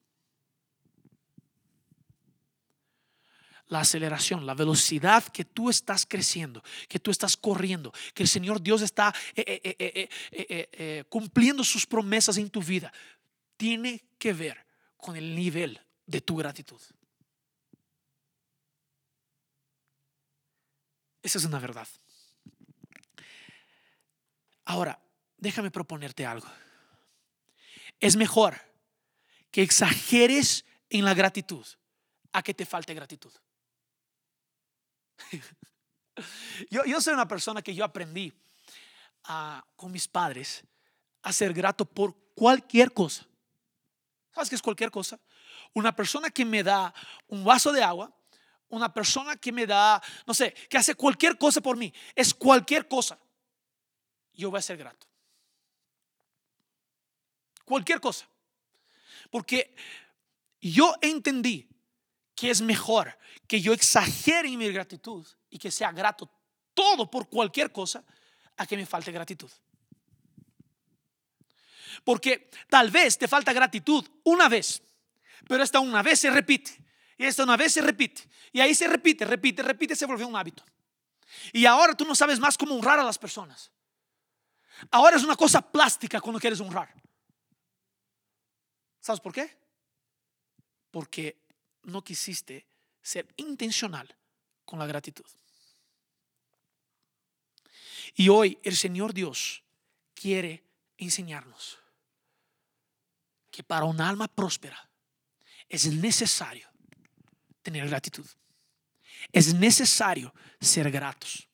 la 3.67 3.79
aceleración, 3.79 4.45
la 4.45 4.53
velocidad 4.53 5.23
que 5.23 5.45
tú 5.45 5.69
estás 5.69 6.05
creciendo, 6.05 6.63
que 6.87 6.99
tú 6.99 7.11
estás 7.11 7.35
corriendo, 7.35 7.91
que 8.13 8.23
el 8.23 8.29
Señor 8.29 8.61
Dios 8.61 8.81
está 8.81 9.13
eh, 9.35 9.59
eh, 9.63 10.09
eh, 10.31 11.03
cumpliendo 11.09 11.63
sus 11.63 11.85
promesas 11.85 12.37
en 12.37 12.49
tu 12.49 12.61
vida, 12.61 12.93
tiene 13.57 14.03
que 14.19 14.33
ver 14.33 14.65
con 14.97 15.15
el 15.15 15.35
nivel 15.35 15.79
de 16.05 16.21
tu 16.21 16.35
gratitud. 16.35 16.81
Esa 21.21 21.39
es 21.39 21.45
una 21.45 21.59
verdad. 21.59 21.87
Ahora, 24.65 24.99
déjame 25.37 25.71
proponerte 25.71 26.25
algo. 26.25 26.47
Es 28.05 28.15
mejor 28.15 28.61
que 29.49 29.63
exageres 29.63 30.63
en 30.91 31.05
la 31.05 31.15
gratitud 31.15 31.65
a 32.33 32.43
que 32.43 32.53
te 32.53 32.63
falte 32.63 32.93
gratitud. 32.93 33.33
yo, 36.69 37.01
soy 37.01 37.15
una 37.15 37.27
persona 37.27 37.63
que 37.63 37.73
yo 37.73 37.83
aprendí 37.83 38.31
ah, 39.23 39.65
con 39.75 39.91
mis 39.91 40.07
padres 40.07 40.63
a 41.23 41.33
ser 41.33 41.51
grato 41.51 41.83
por 41.83 42.15
cualquier 42.35 42.93
cosa. 42.93 43.25
¿Sabes 44.35 44.49
qué 44.49 44.55
es 44.55 44.61
cualquier 44.61 44.91
cosa? 44.91 45.19
Una 45.73 45.95
persona 45.95 46.29
que 46.29 46.45
me 46.45 46.61
da 46.61 46.93
un 47.27 47.43
vaso 47.43 47.71
de 47.71 47.81
agua, 47.81 48.15
una 48.69 48.93
persona 48.93 49.35
que 49.35 49.51
me 49.51 49.65
da, 49.65 49.99
no 50.27 50.35
sé, 50.35 50.53
que 50.69 50.77
hace 50.77 50.93
cualquier 50.93 51.39
cosa 51.39 51.59
por 51.59 51.75
mí, 51.75 51.91
es 52.13 52.35
cualquier 52.35 52.87
cosa. 52.87 53.17
Yo 54.31 54.51
voy 54.51 54.59
a 54.59 54.61
ser 54.61 54.77
grato. 54.77 55.07
Cualquier 57.65 57.99
cosa. 57.99 58.27
Porque 59.29 59.75
yo 60.61 60.95
entendí 61.01 61.67
que 62.35 62.51
es 62.51 62.61
mejor 62.61 63.17
que 63.47 63.61
yo 63.61 63.73
exagere 63.73 64.47
en 64.49 64.57
mi 64.57 64.71
gratitud 64.71 65.25
y 65.49 65.57
que 65.57 65.71
sea 65.71 65.91
grato 65.91 66.29
todo 66.73 67.09
por 67.09 67.29
cualquier 67.29 67.71
cosa 67.71 68.03
a 68.57 68.65
que 68.65 68.77
me 68.77 68.85
falte 68.85 69.11
gratitud. 69.11 69.49
Porque 72.03 72.49
tal 72.69 72.91
vez 72.91 73.17
te 73.17 73.27
falta 73.27 73.53
gratitud 73.53 74.05
una 74.23 74.49
vez, 74.49 74.81
pero 75.47 75.63
esta 75.63 75.79
una 75.79 76.03
vez 76.03 76.19
se 76.19 76.29
repite, 76.29 76.71
y 77.17 77.25
esta 77.25 77.43
una 77.43 77.57
vez 77.57 77.73
se 77.73 77.81
repite, 77.81 78.23
y 78.51 78.59
ahí 78.59 78.75
se 78.75 78.87
repite, 78.87 79.25
repite, 79.25 79.63
repite, 79.63 79.95
se 79.95 80.05
volvió 80.05 80.27
un 80.27 80.35
hábito. 80.35 80.63
Y 81.53 81.65
ahora 81.65 81.95
tú 81.95 82.05
no 82.05 82.15
sabes 82.15 82.39
más 82.39 82.57
cómo 82.57 82.75
honrar 82.75 82.99
a 82.99 83.03
las 83.03 83.17
personas. 83.17 83.71
Ahora 84.91 85.15
es 85.15 85.23
una 85.23 85.35
cosa 85.35 85.61
plástica 85.61 86.19
cuando 86.19 86.39
quieres 86.39 86.59
honrar. 86.59 86.93
¿Sabes 89.05 89.21
por 89.21 89.33
qué? 89.33 89.55
Porque 90.89 91.37
no 91.83 92.03
quisiste 92.03 92.65
ser 93.03 93.31
intencional 93.37 94.15
con 94.65 94.79
la 94.79 94.87
gratitud. 94.87 95.27
Y 98.15 98.29
hoy 98.29 98.57
el 98.63 98.75
Señor 98.75 99.13
Dios 99.13 99.63
quiere 100.15 100.63
enseñarnos 100.97 101.77
que 103.51 103.63
para 103.63 103.85
un 103.85 104.01
alma 104.01 104.27
próspera 104.27 104.89
es 105.69 105.85
necesario 105.85 106.67
tener 107.61 107.87
gratitud. 107.87 108.25
Es 109.31 109.53
necesario 109.53 110.33
ser 110.59 110.89
gratos. 110.89 111.47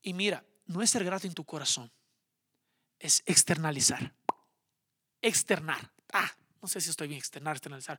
Y 0.00 0.14
mira, 0.14 0.42
no 0.64 0.80
es 0.80 0.88
ser 0.88 1.04
grato 1.04 1.26
en 1.26 1.34
tu 1.34 1.44
corazón, 1.44 1.92
es 2.98 3.22
externalizar. 3.26 4.14
Externar. 5.20 5.92
Ah, 6.14 6.34
no 6.60 6.68
sé 6.68 6.80
si 6.80 6.90
estoy 6.90 7.08
bien, 7.08 7.18
externar, 7.18 7.56
externalizar 7.56 7.98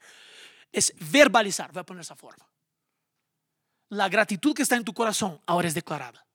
es 0.72 0.94
verbalizar, 1.00 1.72
voy 1.72 1.82
a 1.82 1.86
poner 1.86 2.02
esa 2.02 2.16
forma. 2.16 2.48
La 3.90 4.08
gratitud 4.08 4.54
que 4.54 4.62
está 4.62 4.76
en 4.76 4.86
tu 4.86 4.94
corazón 4.94 5.42
ahora 5.46 5.68
es 5.68 5.74
declarada. 5.74 6.26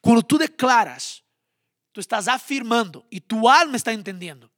Cuando 0.00 0.22
tú 0.22 0.38
declaras, 0.38 1.22
tú 1.90 2.00
estás 2.00 2.28
afirmando 2.28 3.06
y 3.10 3.20
tu 3.20 3.48
alma 3.48 3.76
está 3.76 3.92
entendiendo. 3.92 4.50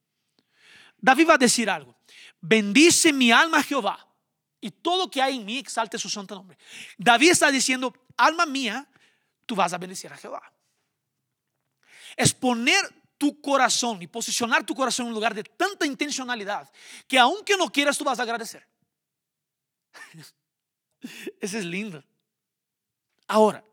David 0.99 1.29
va 1.31 1.35
a 1.35 1.39
decir 1.39 1.69
algo. 1.69 1.97
Bendice 2.41 3.13
mi 3.13 3.33
alma 3.33 3.63
Jehová 3.63 4.07
y 4.61 4.71
todo 4.71 5.11
que 5.11 5.21
hay 5.21 5.37
en 5.37 5.45
mí 5.45 5.59
exalte 5.59 5.99
su 5.99 6.09
santo 6.09 6.35
nombre. 6.35 6.59
David 6.99 7.31
está 7.31 7.51
diciendo, 7.51 7.95
alma 8.17 8.47
mía, 8.47 8.89
tú 9.47 9.55
vas 9.55 9.73
a 9.73 9.79
bendecir 9.79 10.13
a 10.13 10.17
Jehová. 10.17 10.43
Es 12.17 12.33
poner 12.33 12.83
tu 13.19 13.41
corazón 13.41 14.03
y 14.03 14.07
posicionar 14.07 14.65
tu 14.65 14.75
corazón 14.75 15.07
en 15.07 15.09
un 15.09 15.15
lugar 15.15 15.35
de 15.35 15.45
tanta 15.45 15.87
intencionalidad 15.87 16.71
que 17.07 17.19
aunque 17.19 17.57
no 17.57 17.71
quieras 17.71 17.97
tú 17.97 18.05
vas 18.05 18.19
a 18.19 18.23
agradecer. 18.23 18.67
Ese 21.41 21.59
es 21.59 21.65
lindo. 21.65 22.03
Ahora, 23.27 23.65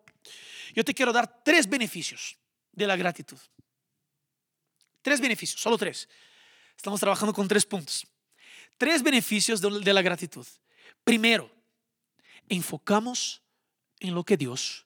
yo 0.73 0.83
te 0.83 0.93
quiero 0.93 1.11
dar 1.11 1.43
tres 1.43 1.67
beneficios 1.67 2.37
de 2.71 2.87
la 2.87 2.95
gratitud. 2.95 3.39
Tres 5.01 5.19
beneficios, 5.19 5.59
solo 5.59 5.77
tres. 5.77 6.07
Estamos 6.75 6.99
trabajando 6.99 7.33
con 7.33 7.47
tres 7.47 7.65
puntos. 7.65 8.07
Tres 8.77 9.03
beneficios 9.03 9.61
de 9.61 9.93
la 9.93 10.01
gratitud. 10.01 10.45
Primero, 11.03 11.51
enfocamos 12.49 13.41
en 13.99 14.13
lo 14.13 14.23
que 14.23 14.37
Dios 14.37 14.85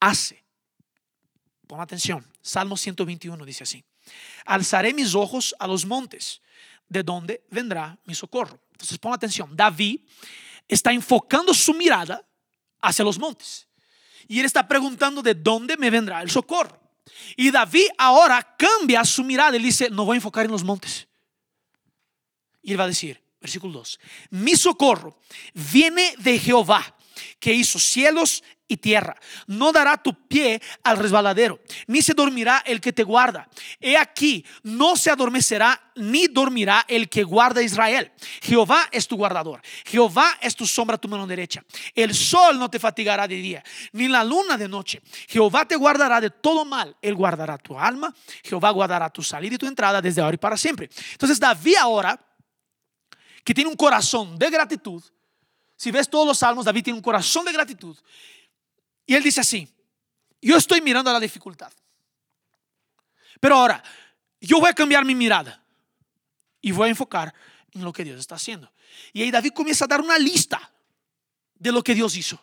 hace 0.00 0.46
Pon 1.66 1.80
atención. 1.80 2.24
Salmo 2.46 2.76
121 2.76 3.44
dice 3.44 3.64
así. 3.64 3.84
Alzaré 4.44 4.94
mis 4.94 5.16
ojos 5.16 5.52
a 5.58 5.66
los 5.66 5.84
montes, 5.84 6.40
de 6.88 7.02
donde 7.02 7.42
vendrá 7.50 7.98
mi 8.04 8.14
socorro. 8.14 8.60
Entonces 8.70 8.98
pon 8.98 9.12
atención. 9.12 9.56
David 9.56 10.00
está 10.68 10.92
enfocando 10.92 11.52
su 11.52 11.74
mirada 11.74 12.24
hacia 12.80 13.04
los 13.04 13.18
montes. 13.18 13.66
Y 14.28 14.38
él 14.38 14.46
está 14.46 14.68
preguntando 14.68 15.22
de 15.22 15.34
dónde 15.34 15.76
me 15.76 15.90
vendrá 15.90 16.22
el 16.22 16.30
socorro. 16.30 16.80
Y 17.36 17.50
David 17.50 17.86
ahora 17.98 18.56
cambia 18.56 19.04
su 19.04 19.24
mirada 19.24 19.56
y 19.56 19.62
dice, 19.62 19.90
no 19.90 20.04
voy 20.04 20.14
a 20.14 20.18
enfocar 20.18 20.44
en 20.44 20.52
los 20.52 20.62
montes. 20.62 21.08
Y 22.62 22.72
él 22.72 22.78
va 22.78 22.84
a 22.84 22.88
decir, 22.88 23.20
versículo 23.40 23.72
2, 23.72 23.98
mi 24.30 24.54
socorro 24.54 25.18
viene 25.52 26.14
de 26.18 26.38
Jehová, 26.38 26.94
que 27.40 27.52
hizo 27.52 27.80
cielos 27.80 28.44
y 28.68 28.76
tierra. 28.76 29.16
No 29.46 29.72
dará 29.72 29.96
tu 29.96 30.14
pie 30.26 30.60
al 30.82 30.98
resbaladero, 30.98 31.60
ni 31.86 32.02
se 32.02 32.14
dormirá 32.14 32.62
el 32.66 32.80
que 32.80 32.92
te 32.92 33.02
guarda. 33.02 33.48
He 33.80 33.96
aquí, 33.96 34.44
no 34.62 34.96
se 34.96 35.10
adormecerá 35.10 35.92
ni 35.94 36.26
dormirá 36.26 36.84
el 36.88 37.08
que 37.08 37.24
guarda 37.24 37.62
Israel. 37.62 38.12
Jehová 38.42 38.88
es 38.92 39.06
tu 39.06 39.16
guardador. 39.16 39.62
Jehová 39.84 40.36
es 40.40 40.54
tu 40.54 40.66
sombra, 40.66 40.98
tu 40.98 41.08
mano 41.08 41.26
derecha. 41.26 41.64
El 41.94 42.14
sol 42.14 42.58
no 42.58 42.70
te 42.70 42.78
fatigará 42.78 43.26
de 43.26 43.36
día, 43.36 43.64
ni 43.92 44.08
la 44.08 44.24
luna 44.24 44.56
de 44.58 44.68
noche. 44.68 45.02
Jehová 45.28 45.66
te 45.66 45.76
guardará 45.76 46.20
de 46.20 46.30
todo 46.30 46.64
mal. 46.64 46.96
Él 47.00 47.14
guardará 47.14 47.58
tu 47.58 47.78
alma. 47.78 48.14
Jehová 48.42 48.70
guardará 48.70 49.10
tu 49.10 49.22
salida 49.22 49.54
y 49.54 49.58
tu 49.58 49.66
entrada 49.66 50.02
desde 50.02 50.20
ahora 50.20 50.34
y 50.34 50.38
para 50.38 50.56
siempre. 50.56 50.90
Entonces 51.12 51.40
David 51.40 51.76
ahora, 51.80 52.20
que 53.44 53.54
tiene 53.54 53.70
un 53.70 53.76
corazón 53.76 54.38
de 54.38 54.50
gratitud, 54.50 55.02
si 55.76 55.90
ves 55.90 56.08
todos 56.08 56.26
los 56.26 56.38
salmos, 56.38 56.64
David 56.64 56.84
tiene 56.84 56.96
un 56.96 57.02
corazón 57.02 57.44
de 57.44 57.52
gratitud. 57.52 57.96
Y 59.06 59.14
él 59.14 59.22
dice 59.22 59.40
así, 59.40 59.68
yo 60.42 60.56
estoy 60.56 60.80
mirando 60.80 61.10
a 61.10 61.14
la 61.14 61.20
dificultad. 61.20 61.72
Pero 63.40 63.56
ahora, 63.56 63.82
yo 64.40 64.60
voy 64.60 64.70
a 64.70 64.74
cambiar 64.74 65.04
mi 65.04 65.14
mirada 65.14 65.62
y 66.60 66.72
voy 66.72 66.88
a 66.88 66.90
enfocar 66.90 67.32
en 67.72 67.84
lo 67.84 67.92
que 67.92 68.04
Dios 68.04 68.18
está 68.18 68.34
haciendo. 68.34 68.72
Y 69.12 69.22
ahí 69.22 69.30
David 69.30 69.52
comienza 69.52 69.84
a 69.84 69.88
dar 69.88 70.00
una 70.00 70.18
lista 70.18 70.72
de 71.54 71.72
lo 71.72 71.82
que 71.82 71.94
Dios 71.94 72.16
hizo 72.16 72.42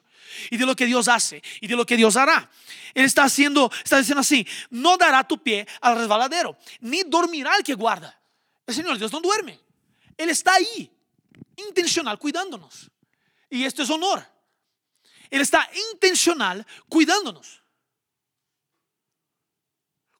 y 0.49 0.57
de 0.57 0.65
lo 0.65 0.75
que 0.75 0.85
Dios 0.85 1.07
hace 1.07 1.41
y 1.61 1.67
de 1.67 1.75
lo 1.75 1.85
que 1.85 1.97
Dios 1.97 2.15
hará. 2.15 2.49
Él 2.93 3.05
está 3.05 3.23
haciendo, 3.23 3.71
está 3.83 3.97
diciendo 3.97 4.21
así, 4.21 4.47
no 4.69 4.97
dará 4.97 5.27
tu 5.27 5.41
pie 5.41 5.67
al 5.81 5.97
resbaladero, 5.97 6.57
ni 6.79 7.03
dormirá 7.03 7.55
el 7.57 7.63
que 7.63 7.73
guarda. 7.73 8.19
El 8.65 8.73
Señor 8.73 8.97
Dios 8.97 9.11
no 9.11 9.19
duerme. 9.19 9.59
Él 10.17 10.29
está 10.29 10.53
ahí, 10.53 10.91
intencional, 11.57 12.17
cuidándonos. 12.17 12.89
Y 13.49 13.65
esto 13.65 13.83
es 13.83 13.89
honor. 13.89 14.32
Él 15.33 15.41
está 15.41 15.67
intencional 15.91 16.63
cuidándonos. 16.87 17.59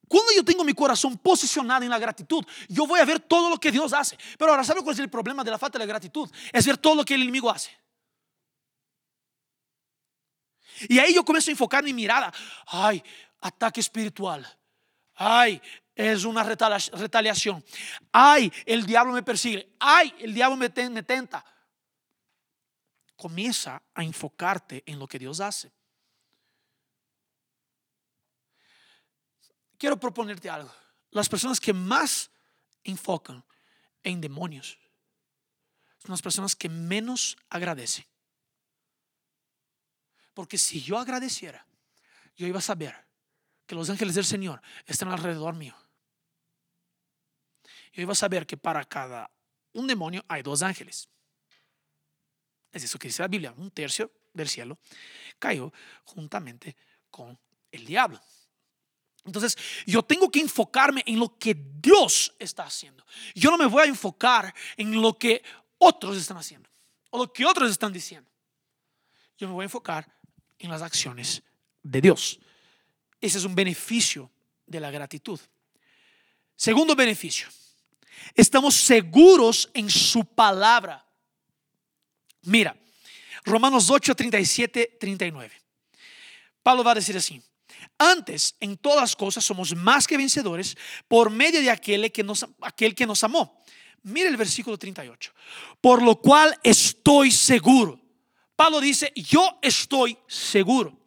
Cuando 0.08 0.32
yo 0.36 0.44
tengo 0.44 0.64
mi 0.64 0.74
corazón 0.74 1.20
posicionado 1.20 1.84
en 1.84 1.92
la 1.92 2.00
gratitud, 2.00 2.44
yo 2.68 2.88
voy 2.88 3.00
a 3.00 3.06
ver 3.06 3.20
todo 3.20 3.48
lo 3.48 3.60
que 3.60 3.72
Dios 3.72 3.94
hace. 3.94 4.18
Pero 4.40 4.50
ahora, 4.50 4.64
¿sabe 4.64 4.82
cuál 4.82 4.96
es 4.96 5.00
el 5.00 5.12
problema 5.12 5.44
de 5.44 5.52
la 5.52 5.60
falta 5.60 5.78
de 5.78 5.86
gratitud? 5.86 6.28
Es 6.52 6.66
ver 6.66 6.80
todo 6.80 6.96
lo 6.96 7.06
que 7.06 7.14
el 7.14 7.22
enemigo 7.22 7.52
hace. 7.52 7.70
Y 10.90 10.98
ahí 10.98 11.14
yo 11.14 11.24
comienzo 11.24 11.52
a 11.52 11.54
enfocar 11.54 11.84
mi 11.84 11.94
mirada. 11.94 12.34
Ay, 12.66 13.04
ataque 13.40 13.82
espiritual. 13.82 14.44
Ay, 15.14 15.62
es 15.94 16.26
una 16.26 16.42
retaliación. 16.42 17.64
Ay, 18.12 18.52
el 18.66 18.84
diablo 18.84 19.14
me 19.14 19.22
persigue. 19.22 19.76
Ay, 19.80 20.12
el 20.22 20.34
diablo 20.34 20.58
me, 20.58 20.72
me 20.90 21.04
tenta 21.04 21.46
comienza 23.24 23.82
a 23.94 24.04
enfocarte 24.04 24.84
en 24.86 25.00
lo 25.00 25.08
que 25.08 25.18
Dios 25.18 25.40
hace. 25.40 25.72
Quiero 29.78 29.98
proponerte 29.98 30.50
algo. 30.50 30.70
Las 31.10 31.30
personas 31.30 31.58
que 31.62 31.72
más 31.72 32.30
enfocan 32.84 33.42
en 34.04 34.20
demonios 34.20 34.78
son 36.00 36.12
las 36.12 36.22
personas 36.22 36.54
que 36.54 36.68
menos 36.68 37.38
agradecen. 37.50 38.06
Porque 40.34 40.58
si 40.58 40.82
yo 40.82 41.00
agradeciera, 41.00 41.66
yo 42.36 42.46
iba 42.46 42.60
a 42.60 42.62
saber 42.62 43.08
que 43.66 43.76
los 43.76 43.90
ángeles 43.90 44.16
del 44.16 44.26
Señor 44.26 44.62
están 44.86 45.08
alrededor 45.08 45.56
mío. 45.56 45.78
Yo 47.94 48.02
iba 48.02 48.12
a 48.12 48.16
saber 48.16 48.46
que 48.46 48.58
para 48.58 48.84
cada 48.84 49.32
un 49.72 49.88
demonio 49.88 50.26
hay 50.28 50.42
dos 50.42 50.62
ángeles. 50.62 51.08
Es 52.74 52.84
eso 52.84 53.00
que 53.00 53.08
dice 53.08 53.22
la 53.22 53.30
Biblia. 53.30 53.54
Un 53.56 53.72
tercio 53.72 54.12
del 54.34 54.50
cielo 54.50 54.80
cayó 55.40 55.72
juntamente 56.04 56.76
con 57.10 57.40
el 57.72 57.86
diablo. 57.86 58.20
Entonces, 59.26 59.58
yo 59.86 60.04
tengo 60.04 60.30
que 60.30 60.42
enfocarme 60.42 61.04
en 61.06 61.18
lo 61.20 61.38
que 61.38 61.56
Dios 61.56 62.34
está 62.40 62.64
haciendo. 62.64 63.06
Yo 63.34 63.52
no 63.52 63.58
me 63.58 63.68
voy 63.68 63.84
a 63.84 63.86
enfocar 63.86 64.54
en 64.76 65.02
lo 65.02 65.18
que 65.18 65.42
otros 65.78 66.18
están 66.18 66.38
haciendo 66.38 66.70
o 67.12 67.20
lo 67.20 67.32
que 67.32 67.46
otros 67.46 67.70
están 67.70 67.94
diciendo. 67.94 68.30
Yo 69.38 69.48
me 69.48 69.54
voy 69.54 69.64
a 69.64 69.66
enfocar 69.66 70.12
en 70.60 70.70
las 70.70 70.82
acciones 70.82 71.42
de 71.82 72.02
Dios. 72.02 72.40
Ese 73.22 73.38
es 73.38 73.46
un 73.46 73.56
beneficio 73.56 74.30
de 74.66 74.80
la 74.80 74.92
gratitud. 74.92 75.40
Segundo 76.56 76.96
beneficio, 76.96 77.48
estamos 78.36 78.76
seguros 78.76 79.70
en 79.74 79.90
su 79.90 80.26
palabra. 80.26 81.03
Mira, 82.44 82.76
Romanos 83.46 83.90
8, 83.90 84.16
37, 84.16 84.98
39. 85.00 85.52
Pablo 86.62 86.84
va 86.84 86.92
a 86.92 86.96
decir 86.96 87.18
así. 87.18 87.42
Antes, 87.98 88.56
en 88.60 88.78
todas 88.78 89.16
cosas, 89.16 89.44
somos 89.44 89.76
más 89.76 90.08
que 90.08 90.18
vencedores 90.18 90.78
por 91.08 91.30
medio 91.30 91.62
de 91.62 91.70
aquel 91.70 92.12
que 92.12 92.24
nos, 92.24 92.46
aquel 92.62 92.96
que 92.96 93.06
nos 93.06 93.24
amó. 93.24 93.64
Mira 94.04 94.30
el 94.30 94.38
versículo 94.38 94.78
38. 94.78 95.32
Por 95.80 96.02
lo 96.02 96.18
cual 96.18 96.58
estoy 96.64 97.32
seguro. 97.32 98.00
Pablo 98.56 98.80
dice, 98.80 99.12
yo 99.16 99.60
estoy 99.62 100.18
seguro 100.28 101.00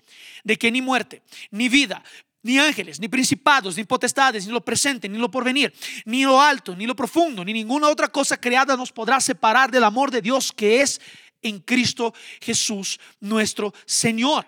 de 0.44 0.57
que 0.57 0.70
ni 0.70 0.81
muerte, 0.81 1.22
ni 1.51 1.68
vida, 1.68 2.03
ni 2.42 2.59
ángeles, 2.59 3.01
ni 3.01 3.09
principados, 3.09 3.77
ni 3.77 3.85
potestades, 3.85 4.46
ni 4.46 4.53
lo 4.53 4.64
presente, 4.64 5.09
ni 5.09 5.18
lo 5.18 5.31
porvenir, 5.31 5.75
ni 6.05 6.22
lo 6.22 6.40
alto, 6.40 6.77
ni 6.77 6.87
lo 6.87 6.94
profundo, 6.94 7.44
ni 7.44 7.53
ninguna 7.53 7.88
otra 7.88 8.09
cosa 8.09 8.37
creada 8.37 8.77
nos 8.77 8.92
podrá 8.92 9.20
separar 9.20 9.70
del 9.70 9.85
amor 9.85 10.11
de 10.11 10.22
Dios 10.22 10.53
que 10.53 10.81
es 10.81 11.01
en 11.42 11.61
Cristo 11.61 12.14
Jesús 12.40 12.99
nuestro 13.20 13.72
Señor. 13.85 14.46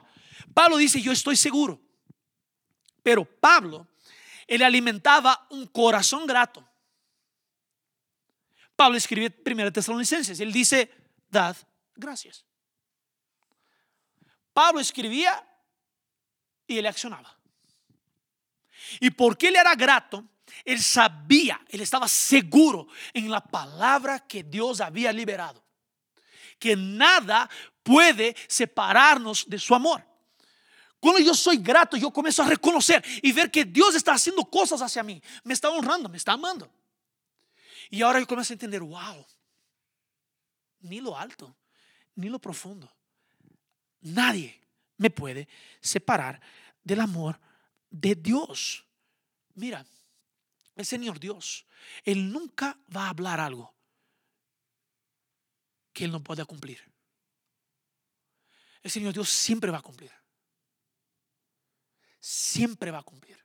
Pablo 0.54 0.76
dice, 0.76 1.00
yo 1.00 1.12
estoy 1.12 1.36
seguro. 1.36 1.80
Pero 3.02 3.24
Pablo, 3.24 3.86
él 4.46 4.62
alimentaba 4.62 5.46
un 5.50 5.66
corazón 5.66 6.26
grato. 6.26 6.66
Pablo 8.74 8.96
escribe 8.96 9.30
primero 9.30 9.72
Tesalonicenses, 9.72 10.38
él 10.40 10.52
dice, 10.52 10.90
dad 11.28 11.56
gracias. 11.94 12.44
Pablo 14.52 14.80
escribía 14.80 15.44
y 16.66 16.78
él 16.78 16.86
accionaba. 16.86 17.36
¿Y 19.00 19.10
por 19.10 19.36
qué 19.36 19.50
le 19.50 19.58
era 19.58 19.74
grato? 19.74 20.24
Él 20.64 20.82
sabía, 20.82 21.60
él 21.68 21.80
estaba 21.80 22.08
seguro 22.08 22.88
en 23.12 23.30
la 23.30 23.40
palabra 23.40 24.26
que 24.26 24.42
Dios 24.42 24.80
había 24.80 25.12
liberado 25.12 25.67
que 26.58 26.76
nada 26.76 27.48
puede 27.82 28.36
separarnos 28.46 29.48
de 29.48 29.58
su 29.58 29.74
amor. 29.74 30.04
Cuando 31.00 31.20
yo 31.20 31.32
soy 31.34 31.58
grato, 31.58 31.96
yo 31.96 32.10
comienzo 32.10 32.42
a 32.42 32.48
reconocer 32.48 33.04
y 33.22 33.32
ver 33.32 33.50
que 33.50 33.64
Dios 33.64 33.94
está 33.94 34.14
haciendo 34.14 34.44
cosas 34.44 34.82
hacia 34.82 35.02
mí. 35.02 35.22
Me 35.44 35.54
está 35.54 35.70
honrando, 35.70 36.08
me 36.08 36.16
está 36.16 36.32
amando. 36.32 36.70
Y 37.90 38.02
ahora 38.02 38.18
yo 38.18 38.26
comienzo 38.26 38.52
a 38.52 38.56
entender, 38.56 38.82
wow, 38.82 39.24
ni 40.80 41.00
lo 41.00 41.16
alto, 41.16 41.54
ni 42.16 42.28
lo 42.28 42.38
profundo. 42.38 42.92
Nadie 44.00 44.60
me 44.96 45.10
puede 45.10 45.48
separar 45.80 46.40
del 46.82 47.00
amor 47.00 47.38
de 47.90 48.16
Dios. 48.16 48.84
Mira, 49.54 49.86
el 50.74 50.84
Señor 50.84 51.18
Dios, 51.18 51.64
Él 52.04 52.32
nunca 52.32 52.78
va 52.94 53.06
a 53.06 53.10
hablar 53.10 53.40
algo 53.40 53.77
que 55.98 56.04
Él 56.04 56.12
no 56.12 56.22
pueda 56.22 56.44
cumplir. 56.44 56.80
El 58.84 58.88
Señor 58.88 59.12
Dios 59.12 59.28
siempre 59.28 59.72
va 59.72 59.78
a 59.78 59.82
cumplir. 59.82 60.12
Siempre 62.20 62.92
va 62.92 62.98
a 62.98 63.02
cumplir. 63.02 63.36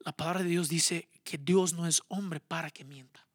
La 0.00 0.10
palabra 0.10 0.42
de 0.42 0.48
Dios 0.48 0.68
dice 0.68 1.08
que 1.22 1.38
Dios 1.38 1.72
no 1.72 1.86
es 1.86 2.02
hombre 2.08 2.40
para 2.40 2.68
que 2.68 2.84
mienta, 2.84 3.28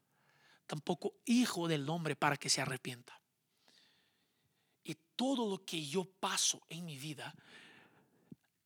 tampoco 0.68 1.16
hijo 1.24 1.70
del 1.70 1.88
hombre 1.88 2.18
para 2.18 2.36
que 2.36 2.50
se 2.50 2.60
arrepienta. 2.60 3.22
Y 4.84 4.96
todo 5.16 5.50
lo 5.50 5.64
que 5.64 5.88
yo 5.88 6.04
paso 6.04 6.62
en 6.68 6.84
mi 6.84 6.98
vida 6.98 7.34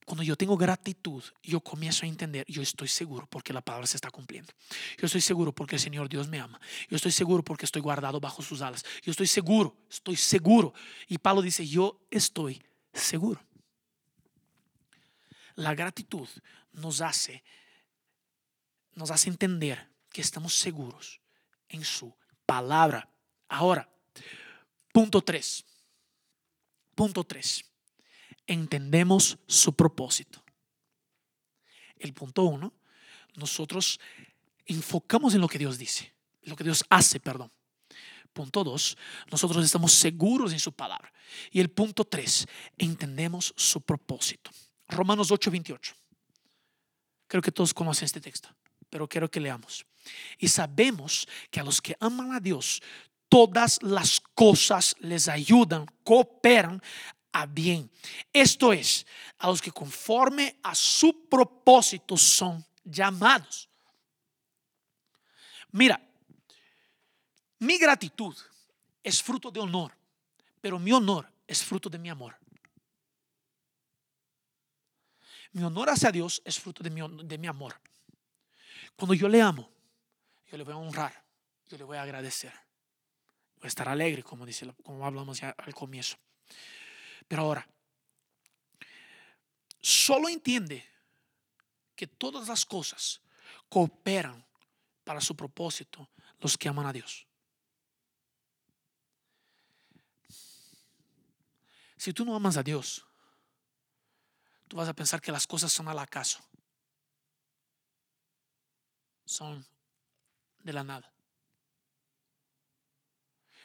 cuando 0.05 0.23
yo 0.23 0.35
tengo 0.35 0.57
gratitud, 0.57 1.23
yo 1.41 1.61
comienzo 1.61 2.05
a 2.05 2.09
entender, 2.09 2.45
yo 2.47 2.61
estoy 2.61 2.87
seguro 2.87 3.27
porque 3.27 3.53
la 3.53 3.61
palabra 3.61 3.87
se 3.87 3.97
está 3.97 4.11
cumpliendo. 4.11 4.51
Yo 4.97 5.05
estoy 5.05 5.21
seguro 5.21 5.53
porque 5.53 5.75
el 5.75 5.81
Señor 5.81 6.09
Dios 6.09 6.27
me 6.27 6.39
ama. 6.39 6.59
Yo 6.89 6.95
estoy 6.95 7.11
seguro 7.11 7.43
porque 7.43 7.65
estoy 7.65 7.81
guardado 7.81 8.19
bajo 8.19 8.41
sus 8.41 8.61
alas. 8.61 8.83
Yo 9.03 9.11
estoy 9.11 9.27
seguro, 9.27 9.75
estoy 9.89 10.15
seguro. 10.15 10.73
Y 11.07 11.17
Pablo 11.17 11.41
dice, 11.41 11.67
yo 11.67 12.01
estoy 12.11 12.61
seguro. 12.93 13.41
La 15.55 15.75
gratitud 15.75 16.27
nos 16.73 17.01
hace 17.01 17.43
nos 18.95 19.11
hace 19.11 19.29
entender 19.29 19.89
que 20.11 20.21
estamos 20.21 20.53
seguros 20.55 21.19
en 21.69 21.83
su 21.83 22.15
palabra. 22.45 23.09
Ahora, 23.47 23.89
punto 24.91 25.21
3. 25.21 25.65
Punto 26.95 27.23
3. 27.23 27.65
Entendemos 28.47 29.38
su 29.47 29.73
propósito. 29.73 30.43
El 31.97 32.13
punto 32.13 32.43
1, 32.43 32.73
nosotros 33.36 33.99
enfocamos 34.65 35.34
en 35.34 35.41
lo 35.41 35.47
que 35.47 35.58
Dios 35.58 35.77
dice, 35.77 36.13
lo 36.43 36.56
que 36.56 36.63
Dios 36.63 36.84
hace, 36.89 37.19
perdón. 37.19 37.51
Punto 38.34 38.63
2, 38.63 38.97
nosotros 39.32 39.63
estamos 39.63 39.93
seguros 39.93 40.51
en 40.53 40.60
su 40.60 40.71
palabra. 40.71 41.13
Y 41.51 41.60
el 41.60 41.69
punto 41.69 42.03
3, 42.03 42.47
entendemos 42.77 43.53
su 43.56 43.82
propósito. 43.82 44.51
Romanos 44.88 45.32
8, 45.32 45.51
28. 45.51 45.95
Creo 47.27 47.41
que 47.41 47.51
todos 47.51 47.73
conocen 47.73 48.06
este 48.06 48.19
texto, 48.19 48.49
pero 48.89 49.08
quiero 49.08 49.29
que 49.29 49.39
leamos. 49.39 49.86
Y 50.38 50.47
sabemos 50.47 51.27
que 51.49 51.60
a 51.60 51.63
los 51.63 51.82
que 51.82 51.95
aman 51.99 52.34
a 52.34 52.39
Dios, 52.39 52.82
todas 53.29 53.82
las 53.82 54.19
cosas 54.19 54.95
les 54.99 55.27
ayudan, 55.27 55.86
cooperan 56.03 56.82
a 57.34 57.46
bien. 57.46 57.89
Esto 58.32 58.72
es, 58.72 59.06
a 59.39 59.48
los 59.48 59.62
que 59.62 59.72
conforme 59.72 60.58
a 60.63 60.74
su 60.74 61.28
propósito 61.28 62.15
son 62.15 62.63
llamados. 62.84 63.67
Mira, 65.72 66.00
mi 67.60 67.78
gratitud 67.78 68.36
es 69.04 69.22
fruto 69.22 69.52
de 69.52 69.60
honor, 69.60 69.91
pero 70.62 70.80
mi 70.80 70.91
honor 70.91 71.30
es 71.48 71.63
fruto 71.63 71.89
de 71.89 71.98
mi 71.98 72.10
amor. 72.10 72.38
Mi 75.52 75.63
honor 75.63 75.89
hacia 75.89 76.12
Dios 76.12 76.41
es 76.46 76.60
fruto 76.60 76.84
de 76.84 76.89
mi, 76.89 77.02
de 77.26 77.38
mi 77.38 77.48
amor. 77.48 77.80
Cuando 78.96 79.13
yo 79.13 79.28
le 79.28 79.41
amo, 79.41 79.69
yo 80.52 80.58
le 80.58 80.63
voy 80.63 80.74
a 80.74 80.78
honrar, 80.78 81.24
yo 81.67 81.78
le 81.78 81.84
voy 81.84 81.98
a 81.98 82.04
agradecer. 82.04 82.54
Voy 83.58 83.65
a 83.65 83.67
estar 83.67 83.88
alegre, 83.88 84.24
como, 84.24 84.46
dice, 84.46 84.72
como 84.84 85.06
hablamos 85.06 85.39
ya 85.39 85.52
al 85.52 85.74
comienzo. 85.74 86.17
Pero 87.27 87.43
ahora, 87.43 87.67
solo 89.81 90.29
entiende 90.29 90.86
que 91.95 92.07
todas 92.07 92.47
las 92.47 92.65
cosas 92.65 93.21
cooperan 93.69 94.45
para 95.03 95.21
su 95.21 95.36
propósito 95.36 96.09
los 96.39 96.57
que 96.57 96.69
aman 96.69 96.86
a 96.86 96.93
Dios. 96.93 97.25
Si 101.97 102.12
tú 102.12 102.25
no 102.25 102.36
amas 102.36 102.57
a 102.57 102.63
Dios, 102.63 103.05
tú 104.67 104.75
vas 104.75 104.89
a 104.89 104.93
pensar 104.93 105.21
que 105.21 105.31
las 105.31 105.47
cosas 105.47 105.71
son 105.71 105.88
al 105.88 105.99
acaso. 105.99 106.43
Son 109.25 109.65
de 110.62 110.73
la 110.73 110.83
nada. 110.83 111.09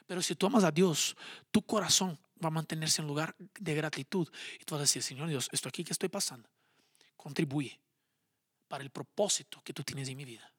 Pero 0.07 0.23
si 0.23 0.37
tú 0.37 0.47
amas 0.47 0.65
a 0.65 0.71
Dios, 0.71 1.17
tu 1.51 1.63
corazón 1.63 2.19
va 2.43 2.49
a 2.49 2.51
mantenerse 2.51 3.03
en 3.03 3.09
lugar 3.09 3.35
de 3.39 3.75
gratitud. 3.75 4.29
Y 4.61 4.65
tú 4.65 4.75
vas 4.75 4.81
a 4.81 4.83
decir, 4.83 5.03
Señor 5.03 5.29
Dios, 5.29 5.49
esto 5.53 5.69
aquí 5.69 5.85
que 5.85 5.93
estoy 5.93 6.09
pasando 6.09 6.49
contribuye 7.17 7.79
para 8.69 8.85
el 8.85 8.91
propósito 8.91 9.63
que 9.63 9.73
tú 9.73 9.83
tienes 9.83 10.09
en 10.09 10.17
mi 10.17 10.25
vida. 10.25 10.53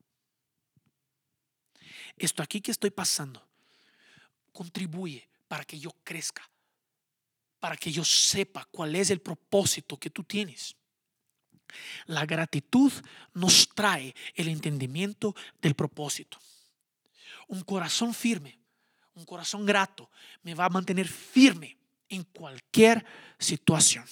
Esto 2.18 2.44
aquí 2.44 2.62
que 2.62 2.72
estoy 2.72 2.90
pasando 2.90 3.48
contribuye 4.52 5.28
para 5.48 5.64
que 5.64 5.80
yo 5.80 5.92
crezca 6.04 6.50
para 7.60 7.76
que 7.76 7.92
yo 7.92 8.04
sepa 8.04 8.66
cuál 8.72 8.96
es 8.96 9.10
el 9.10 9.22
propósito 9.22 9.98
que 9.98 10.10
tú 10.10 10.24
tienes. 10.24 10.76
La 12.06 12.26
gratitud 12.26 12.92
nos 13.34 13.70
trae 13.70 14.16
el 14.34 14.48
entendimiento 14.48 15.36
del 15.62 15.76
propósito. 15.76 16.40
Un 17.48 17.62
corazón 17.62 18.14
firme, 18.14 18.58
un 19.20 19.26
corazón 19.26 19.66
grato, 19.66 20.10
me 20.44 20.56
va 20.56 20.66
a 20.66 20.70
mantener 20.70 21.08
firme 21.08 21.78
en 22.08 22.24
cualquier 22.24 23.06
situación. 23.38 24.06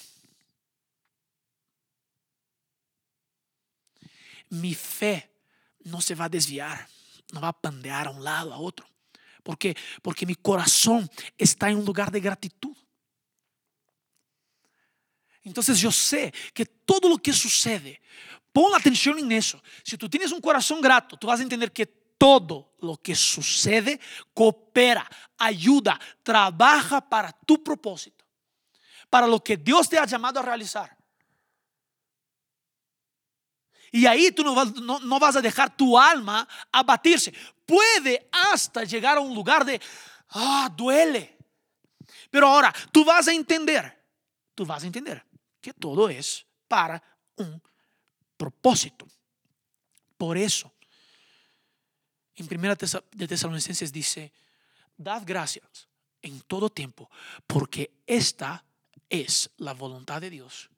Mi 4.50 4.74
fe 4.74 5.30
no 5.84 6.00
se 6.00 6.14
va 6.14 6.26
a 6.26 6.28
desviar, 6.28 6.86
no 7.32 7.40
va 7.40 7.48
a 7.48 7.60
pandear 7.60 8.06
a 8.06 8.10
un 8.10 8.22
lado, 8.22 8.52
a 8.52 8.58
otro. 8.58 8.86
¿Por 9.42 9.58
qué? 9.58 9.76
Porque 10.02 10.26
mi 10.26 10.34
corazón 10.34 11.10
está 11.36 11.70
en 11.70 11.78
un 11.78 11.84
lugar 11.84 12.10
de 12.10 12.20
gratitud. 12.20 12.76
Entonces 15.42 15.80
yo 15.80 15.90
sé 15.90 16.32
que 16.52 16.66
todo 16.66 17.08
lo 17.08 17.16
que 17.16 17.32
sucede, 17.32 18.00
pon 18.52 18.74
atención 18.74 19.18
en 19.18 19.32
eso. 19.32 19.62
Si 19.82 19.96
tú 19.96 20.08
tienes 20.08 20.32
un 20.32 20.40
corazón 20.40 20.80
grato, 20.80 21.16
tú 21.16 21.26
vas 21.26 21.40
a 21.40 21.42
entender 21.42 21.72
que 21.72 21.86
todo 22.18 22.74
lo 22.80 22.96
que 22.96 23.14
sucede 23.14 24.00
coopera, 24.34 25.08
ayuda, 25.38 25.98
trabaja 26.22 27.00
para 27.00 27.32
tu 27.32 27.62
propósito, 27.62 28.24
para 29.08 29.26
lo 29.26 29.42
que 29.42 29.56
Dios 29.56 29.88
te 29.88 29.98
ha 29.98 30.04
llamado 30.04 30.40
a 30.40 30.42
realizar. 30.42 30.98
Y 33.90 34.04
ahí 34.06 34.32
tú 34.32 34.44
no 34.44 34.54
vas, 35.20 35.36
a 35.36 35.40
dejar 35.40 35.74
tu 35.74 35.98
alma 35.98 36.46
abatirse. 36.70 37.32
Puede 37.64 38.28
hasta 38.30 38.84
llegar 38.84 39.16
a 39.16 39.20
un 39.20 39.34
lugar 39.34 39.64
de, 39.64 39.80
ah, 40.30 40.70
duele. 40.76 41.38
Pero 42.30 42.48
ahora 42.48 42.74
tú 42.92 43.04
vas 43.04 43.28
a 43.28 43.32
entender, 43.32 44.04
tú 44.54 44.66
vas 44.66 44.82
a 44.82 44.86
entender 44.86 45.24
que 45.60 45.72
todo 45.72 46.08
es 46.08 46.44
para 46.66 47.02
un 47.36 47.62
propósito. 48.36 49.06
Por 50.18 50.36
eso, 50.36 50.70
en 52.38 52.46
primera 52.46 52.76
de 52.76 53.28
Tesalonicenses 53.28 53.92
dice, 53.92 54.32
dad 54.96 55.22
gracias 55.26 55.88
en 56.22 56.40
todo 56.42 56.70
tiempo, 56.70 57.10
porque 57.46 57.90
esta 58.06 58.64
es 59.08 59.50
la 59.56 59.74
voluntad 59.74 60.20
de 60.20 60.30
Dios 60.30 60.70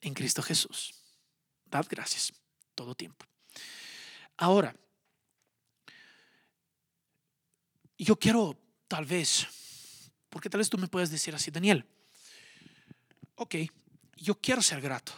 en 0.00 0.14
Cristo 0.14 0.42
Jesús. 0.42 0.94
Dad 1.66 1.86
gracias 1.88 2.32
todo 2.74 2.94
tiempo. 2.94 3.26
Ahora, 4.38 4.74
yo 7.98 8.16
quiero 8.18 8.58
tal 8.88 9.04
vez, 9.04 9.46
porque 10.30 10.48
tal 10.48 10.58
vez 10.58 10.70
tú 10.70 10.78
me 10.78 10.88
puedes 10.88 11.10
decir 11.10 11.34
así, 11.34 11.50
Daniel, 11.50 11.84
ok, 13.34 13.54
yo 14.16 14.40
quiero 14.40 14.62
ser 14.62 14.80
grato, 14.80 15.12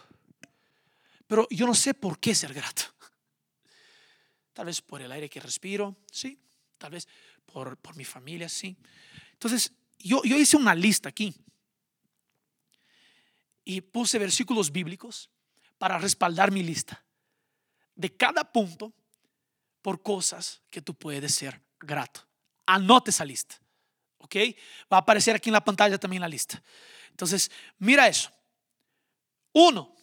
pero 1.28 1.46
yo 1.50 1.66
no 1.66 1.74
sé 1.74 1.94
por 1.94 2.18
qué 2.18 2.34
ser 2.34 2.52
grato. 2.52 2.82
Tal 4.58 4.66
vez 4.66 4.82
por 4.82 5.00
el 5.00 5.12
aire 5.12 5.30
que 5.30 5.38
respiro, 5.38 5.94
sí, 6.10 6.36
tal 6.78 6.90
vez 6.90 7.06
por, 7.46 7.76
por 7.76 7.94
mi 7.94 8.04
familia, 8.04 8.48
sí. 8.48 8.76
Entonces, 9.34 9.72
yo, 10.00 10.20
yo 10.24 10.36
hice 10.36 10.56
una 10.56 10.74
lista 10.74 11.10
aquí 11.10 11.32
y 13.64 13.80
puse 13.80 14.18
versículos 14.18 14.72
bíblicos 14.72 15.30
para 15.78 15.96
respaldar 15.96 16.50
mi 16.50 16.64
lista 16.64 17.04
de 17.94 18.16
cada 18.16 18.50
punto 18.52 18.92
por 19.80 20.02
cosas 20.02 20.60
que 20.70 20.82
tú 20.82 20.92
puedes 20.92 21.32
ser 21.36 21.62
grato. 21.78 22.26
Anote 22.66 23.12
esa 23.12 23.24
lista. 23.24 23.60
¿Ok? 24.16 24.34
Va 24.92 24.96
a 24.96 25.00
aparecer 25.02 25.36
aquí 25.36 25.50
en 25.50 25.54
la 25.54 25.64
pantalla 25.64 25.98
también 25.98 26.22
la 26.22 26.28
lista. 26.28 26.60
Entonces, 27.10 27.48
mira 27.78 28.08
eso. 28.08 28.32
Uno, 29.52 29.94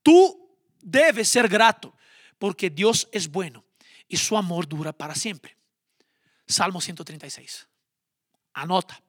tú 0.00 0.56
debes 0.80 1.28
ser 1.28 1.48
grato 1.48 1.92
porque 2.42 2.70
Dios 2.70 3.08
es 3.12 3.30
bueno 3.30 3.64
y 4.08 4.16
su 4.16 4.36
amor 4.36 4.66
dura 4.66 4.92
para 4.92 5.14
siempre. 5.14 5.56
Salmo 6.44 6.80
136. 6.80 7.68
Anota. 8.54 9.00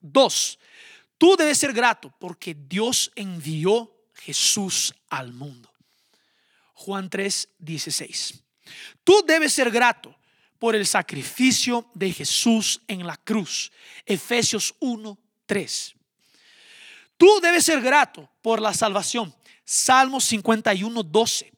Dos, 0.00 0.58
tú 1.18 1.36
debes 1.36 1.58
ser 1.58 1.74
grato 1.74 2.10
porque 2.18 2.54
Dios 2.54 3.12
envió 3.14 3.94
Jesús 4.14 4.94
al 5.10 5.34
mundo. 5.34 5.70
Juan 6.72 7.10
3, 7.10 7.46
16. 7.58 8.42
Tú 9.04 9.22
debes 9.26 9.52
ser 9.52 9.70
grato 9.70 10.16
por 10.58 10.74
el 10.74 10.86
sacrificio 10.86 11.90
de 11.92 12.10
Jesús 12.10 12.80
en 12.88 13.06
la 13.06 13.18
cruz. 13.18 13.70
Efesios 14.06 14.74
1, 14.80 15.18
3. 15.44 15.94
Tú 17.18 17.38
debes 17.42 17.66
ser 17.66 17.82
grato 17.82 18.30
por 18.40 18.62
la 18.62 18.72
salvación. 18.72 19.34
Salmos 19.62 20.24
51, 20.24 21.02
12. 21.02 21.52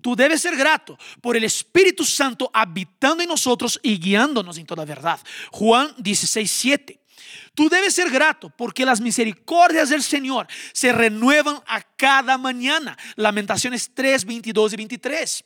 Tú 0.00 0.14
debes 0.14 0.42
ser 0.42 0.56
grato 0.56 0.98
por 1.20 1.36
el 1.36 1.44
Espíritu 1.44 2.04
Santo 2.04 2.50
habitando 2.52 3.22
en 3.22 3.28
nosotros 3.28 3.78
y 3.82 3.98
guiándonos 3.98 4.58
en 4.58 4.66
toda 4.66 4.84
verdad. 4.84 5.20
Juan 5.50 5.94
16, 5.98 6.50
7. 6.50 7.00
Tú 7.54 7.68
debes 7.68 7.94
ser 7.94 8.10
grato 8.10 8.50
porque 8.50 8.84
las 8.84 9.00
misericordias 9.00 9.88
del 9.90 10.02
Señor 10.02 10.46
se 10.72 10.92
renuevan 10.92 11.60
a 11.66 11.82
cada 11.82 12.38
mañana. 12.38 12.96
Lamentaciones 13.16 13.90
3, 13.94 14.24
22 14.24 14.72
y 14.72 14.76
23. 14.76 15.44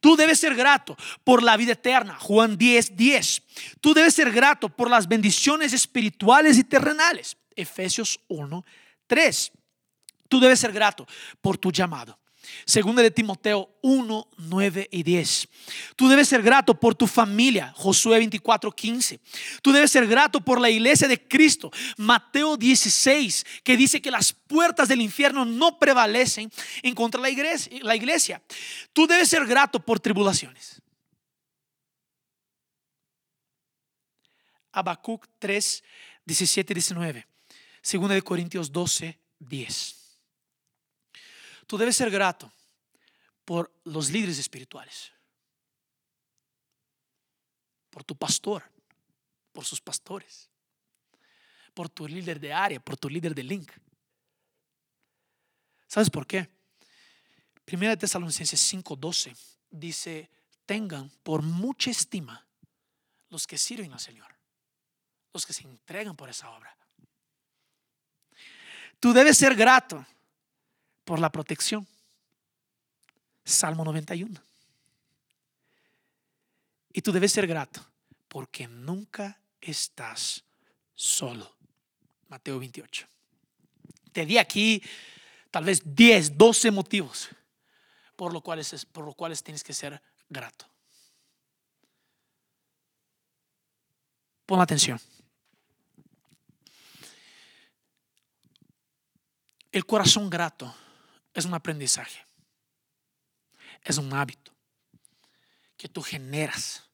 Tú 0.00 0.16
debes 0.16 0.40
ser 0.40 0.54
grato 0.54 0.96
por 1.22 1.42
la 1.42 1.56
vida 1.56 1.72
eterna. 1.72 2.18
Juan 2.18 2.58
10, 2.58 2.96
10. 2.96 3.42
Tú 3.80 3.94
debes 3.94 4.14
ser 4.14 4.32
grato 4.32 4.68
por 4.68 4.90
las 4.90 5.08
bendiciones 5.08 5.72
espirituales 5.72 6.58
y 6.58 6.64
terrenales. 6.64 7.36
Efesios 7.56 8.18
1, 8.28 8.64
Tres, 9.06 9.52
tú 10.28 10.40
debes 10.40 10.60
ser 10.60 10.72
grato 10.72 11.06
por 11.40 11.58
tu 11.58 11.70
llamado. 11.70 12.18
Segunda 12.64 13.02
de 13.02 13.10
Timoteo 13.10 13.70
1, 13.82 14.28
9 14.36 14.88
y 14.90 15.02
10. 15.02 15.48
Tú 15.96 16.08
debes 16.08 16.28
ser 16.28 16.42
grato 16.42 16.78
por 16.78 16.94
tu 16.94 17.06
familia, 17.06 17.72
Josué 17.76 18.18
24, 18.18 18.70
15. 18.70 19.20
Tú 19.62 19.72
debes 19.72 19.90
ser 19.90 20.06
grato 20.06 20.40
por 20.40 20.60
la 20.60 20.70
iglesia 20.70 21.08
de 21.08 21.26
Cristo, 21.26 21.70
Mateo 21.96 22.56
16, 22.56 23.44
que 23.62 23.76
dice 23.76 24.00
que 24.00 24.10
las 24.10 24.32
puertas 24.32 24.88
del 24.88 25.00
infierno 25.00 25.44
no 25.44 25.78
prevalecen 25.78 26.50
en 26.82 26.94
contra 26.94 27.20
de 27.20 27.80
la 27.82 27.96
iglesia. 27.96 28.42
Tú 28.92 29.06
debes 29.06 29.28
ser 29.28 29.46
grato 29.46 29.80
por 29.80 30.00
tribulaciones. 30.00 30.80
Habacuc 34.72 35.26
3, 35.38 35.84
17 36.24 36.72
y 36.72 36.74
19. 36.74 37.26
Segunda 37.80 38.14
de 38.14 38.22
Corintios 38.22 38.72
12, 38.72 39.18
10. 39.38 40.03
Tú 41.66 41.78
debes 41.78 41.96
ser 41.96 42.10
grato 42.10 42.52
por 43.44 43.72
los 43.84 44.10
líderes 44.10 44.38
espirituales, 44.38 45.12
por 47.90 48.04
tu 48.04 48.16
pastor, 48.16 48.62
por 49.52 49.64
sus 49.64 49.80
pastores, 49.80 50.50
por 51.74 51.88
tu 51.88 52.06
líder 52.06 52.40
de 52.40 52.52
área, 52.52 52.80
por 52.80 52.96
tu 52.96 53.08
líder 53.08 53.34
de 53.34 53.42
link. 53.42 53.70
¿Sabes 55.86 56.10
por 56.10 56.26
qué? 56.26 56.48
Primera 57.64 57.90
de 57.90 57.96
Tesalonicenses 57.98 58.60
5:12 58.72 59.36
dice, 59.70 60.30
tengan 60.66 61.10
por 61.22 61.42
mucha 61.42 61.90
estima 61.90 62.46
los 63.28 63.46
que 63.46 63.58
sirven 63.58 63.92
al 63.92 64.00
Señor, 64.00 64.34
los 65.32 65.46
que 65.46 65.52
se 65.52 65.64
entregan 65.64 66.16
por 66.16 66.28
esa 66.28 66.50
obra. 66.50 66.76
Tú 69.00 69.12
debes 69.12 69.36
ser 69.36 69.54
grato 69.54 70.06
por 71.04 71.18
la 71.18 71.30
protección. 71.30 71.86
Salmo 73.44 73.84
91. 73.84 74.40
Y 76.92 77.02
tú 77.02 77.12
debes 77.12 77.32
ser 77.32 77.46
grato 77.46 77.84
porque 78.28 78.66
nunca 78.66 79.38
estás 79.60 80.44
solo. 80.94 81.54
Mateo 82.28 82.58
28. 82.58 83.06
Te 84.12 84.24
di 84.24 84.38
aquí 84.38 84.82
tal 85.50 85.64
vez 85.64 85.82
10, 85.84 86.38
12 86.38 86.70
motivos 86.70 87.28
por 88.16 88.32
los 88.32 88.42
cuales, 88.42 88.86
por 88.86 89.04
los 89.04 89.14
cuales 89.14 89.42
tienes 89.42 89.62
que 89.62 89.74
ser 89.74 90.00
grato. 90.28 90.66
Pon 94.46 94.60
atención. 94.60 95.00
El 99.72 99.84
corazón 99.86 100.30
grato 100.30 100.72
es 101.34 101.44
un 101.44 101.54
aprendizaje, 101.54 102.24
es 103.82 103.98
un 103.98 104.12
hábito 104.14 104.52
que 105.76 105.88
tú 105.88 106.00
generas, 106.00 106.88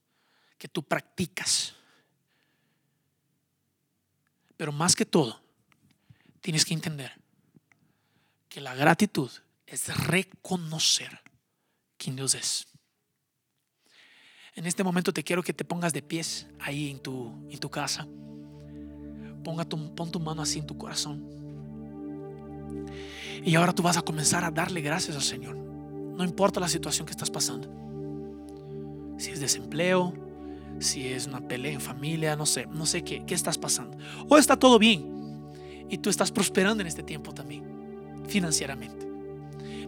que 0.58 0.66
tú 0.66 0.82
practicas. 0.82 1.74
Pero 4.56 4.72
más 4.72 4.96
que 4.96 5.06
todo, 5.06 5.40
tienes 6.40 6.64
que 6.64 6.74
entender 6.74 7.12
que 8.48 8.60
la 8.60 8.74
gratitud 8.74 9.30
es 9.66 9.96
reconocer 10.06 11.20
quién 11.96 12.16
Dios 12.16 12.34
es. 12.34 12.66
En 14.54 14.66
este 14.66 14.82
momento 14.82 15.12
te 15.12 15.22
quiero 15.22 15.42
que 15.42 15.52
te 15.52 15.64
pongas 15.64 15.92
de 15.92 16.02
pies 16.02 16.46
ahí 16.58 16.90
en 16.90 17.00
tu, 17.00 17.28
en 17.50 17.58
tu 17.58 17.70
casa. 17.70 18.06
Ponga 19.44 19.64
tu, 19.64 19.94
pon 19.94 20.10
tu 20.10 20.18
mano 20.18 20.42
así 20.42 20.58
en 20.58 20.66
tu 20.66 20.76
corazón. 20.76 21.39
Y 23.44 23.54
ahora 23.54 23.72
tú 23.72 23.82
vas 23.82 23.96
a 23.96 24.02
comenzar 24.02 24.44
a 24.44 24.50
darle 24.50 24.80
gracias 24.80 25.16
al 25.16 25.22
Señor. 25.22 25.56
No 25.56 26.24
importa 26.24 26.60
la 26.60 26.68
situación 26.68 27.06
que 27.06 27.12
estás 27.12 27.30
pasando. 27.30 27.68
Si 29.18 29.30
es 29.30 29.40
desempleo, 29.40 30.12
si 30.78 31.08
es 31.08 31.26
una 31.26 31.46
pelea 31.46 31.72
en 31.72 31.80
familia, 31.80 32.36
no 32.36 32.46
sé, 32.46 32.66
no 32.66 32.86
sé 32.86 33.02
qué, 33.02 33.24
qué 33.26 33.34
estás 33.34 33.58
pasando. 33.58 33.96
O 34.28 34.36
está 34.36 34.56
todo 34.56 34.78
bien 34.78 35.10
y 35.88 35.98
tú 35.98 36.08
estás 36.10 36.30
prosperando 36.30 36.82
en 36.82 36.86
este 36.86 37.02
tiempo 37.02 37.32
también, 37.32 37.64
financieramente. 38.28 39.06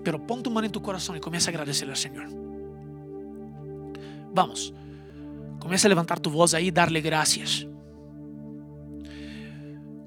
Pero 0.03 0.27
pon 0.27 0.43
tu 0.43 0.51
mano 0.51 0.67
en 0.67 0.73
tu 0.73 0.83
corazón 0.83 1.17
y 1.17 1.21
comienza 1.21 1.51
a 1.51 1.53
agradecerle 1.53 1.93
al 1.93 1.99
Señor. 1.99 2.29
Vamos, 4.35 4.75
comienza 5.61 5.87
a 5.87 5.91
levantar 5.91 6.19
tu 6.19 6.31
voz 6.31 6.55
ahí 6.55 6.69
y 6.69 6.71
darle 6.71 7.01
gracias. 7.01 7.67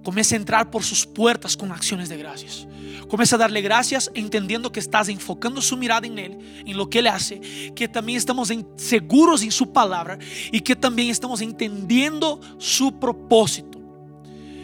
Comienza 0.06 0.36
a 0.36 0.38
entrar 0.38 0.70
por 0.70 0.84
sus 0.84 1.03
puertas 1.03 1.58
con 1.58 1.72
acciones 1.72 2.10
de 2.10 2.18
gracias. 2.18 2.68
Comienza 3.08 3.38
a 3.38 3.39
darle 3.39 3.62
gracias 3.62 4.12
entendiendo 4.14 4.72
que 4.72 4.80
estás 4.80 5.10
enfocando 5.10 5.64
su 5.64 5.76
mirada 5.78 6.06
en 6.06 6.20
Él, 6.20 6.38
en 6.64 6.78
lo 6.78 6.91
que 6.91 6.99
Él 6.99 7.08
hace, 7.08 7.41
que 7.76 7.88
también 7.88 8.20
estamos 8.20 8.53
seguros 8.76 9.41
en 9.41 9.51
su 9.51 9.74
palabra 9.74 10.20
y 10.51 10.62
que 10.62 10.76
también 10.76 11.10
estamos 11.10 11.41
entendiendo 11.41 12.39
su 12.60 12.99
propósito. 12.99 13.82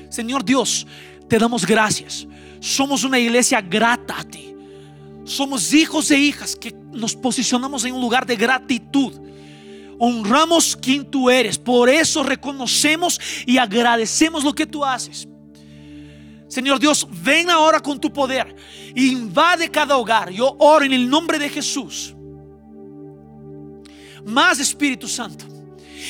Señor 0.10 0.46
Dios, 0.46 0.86
te 1.28 1.40
damos 1.40 1.66
gracias. 1.66 2.28
Somos 2.60 3.04
una 3.04 3.18
iglesia 3.18 3.62
grata 3.62 4.20
a 4.20 4.24
ti. 4.24 4.54
Somos 5.24 5.74
hijos 5.74 6.12
e 6.12 6.20
hijas 6.20 6.56
que 6.56 6.72
nos 6.92 7.16
posicionamos 7.16 7.84
en 7.84 7.96
un 7.96 8.02
lugar 8.02 8.28
de 8.28 8.36
gratitud 8.36 9.14
honramos 10.04 10.76
quien 10.76 11.06
tú 11.06 11.30
eres. 11.30 11.60
Por 11.60 11.88
eso 11.88 12.24
reconocemos 12.24 13.22
y 13.46 13.60
agradecemos 13.60 14.44
lo 14.44 14.54
que 14.54 14.66
tú 14.66 14.84
haces. 14.84 15.28
Señor 16.52 16.80
Dios, 16.80 17.08
ven 17.24 17.50
ahora 17.50 17.80
con 17.80 17.98
tu 17.98 18.12
poder. 18.12 18.54
Invade 18.94 19.72
cada 19.72 19.96
hogar. 19.96 20.30
Yo 20.32 20.54
oro 20.60 20.84
en 20.84 20.92
el 20.92 21.10
nombre 21.10 21.40
de 21.40 21.48
Jesús. 21.48 22.14
Más 24.26 24.60
Espíritu 24.60 25.08
Santo. 25.08 25.46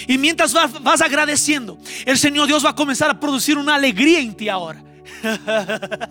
Y 0.08 0.18
mientras 0.18 0.52
vas, 0.52 1.00
agradeciendo, 1.00 1.78
el 2.08 2.18
Señor 2.18 2.48
Dios 2.48 2.66
va 2.66 2.72
a 2.72 2.76
comenzar 2.76 3.12
a 3.12 3.20
producir 3.20 3.56
una 3.56 3.76
alegría 3.76 4.20
en 4.20 4.34
ti 4.34 4.50
ahora. 4.50 4.84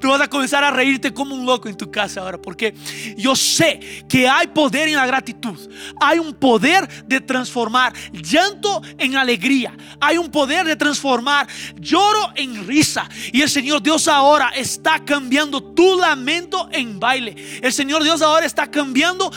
Tú 0.00 0.08
vas 0.08 0.20
a 0.20 0.28
comenzar 0.28 0.62
a 0.64 0.70
reírte 0.70 1.12
como 1.12 1.34
un 1.34 1.46
loco 1.46 1.68
en 1.68 1.76
tu 1.76 1.90
casa 1.90 2.20
ahora, 2.20 2.38
porque 2.38 2.74
yo 3.16 3.34
sé 3.34 4.04
que 4.08 4.28
hay 4.28 4.48
poder 4.48 4.88
en 4.88 4.96
la 4.96 5.06
gratitud. 5.06 5.58
Hay 6.00 6.18
un 6.18 6.34
poder 6.34 6.88
de 7.04 7.20
transformar 7.20 7.92
llanto 8.12 8.82
en 8.98 9.16
alegría. 9.16 9.76
Hay 10.00 10.18
un 10.18 10.30
poder 10.30 10.66
de 10.66 10.76
transformar 10.76 11.46
lloro 11.76 12.32
en 12.34 12.66
risa. 12.66 13.08
Y 13.32 13.42
el 13.42 13.50
Señor 13.50 13.82
Dios 13.82 14.08
ahora 14.08 14.48
está 14.50 15.04
cambiando 15.04 15.62
tu 15.62 15.98
lamento 15.98 16.68
en 16.72 17.00
baile. 17.00 17.60
El 17.62 17.72
Señor 17.72 18.02
Dios 18.02 18.20
ahora 18.22 18.46
está 18.46 18.70
cambiando 18.70 19.30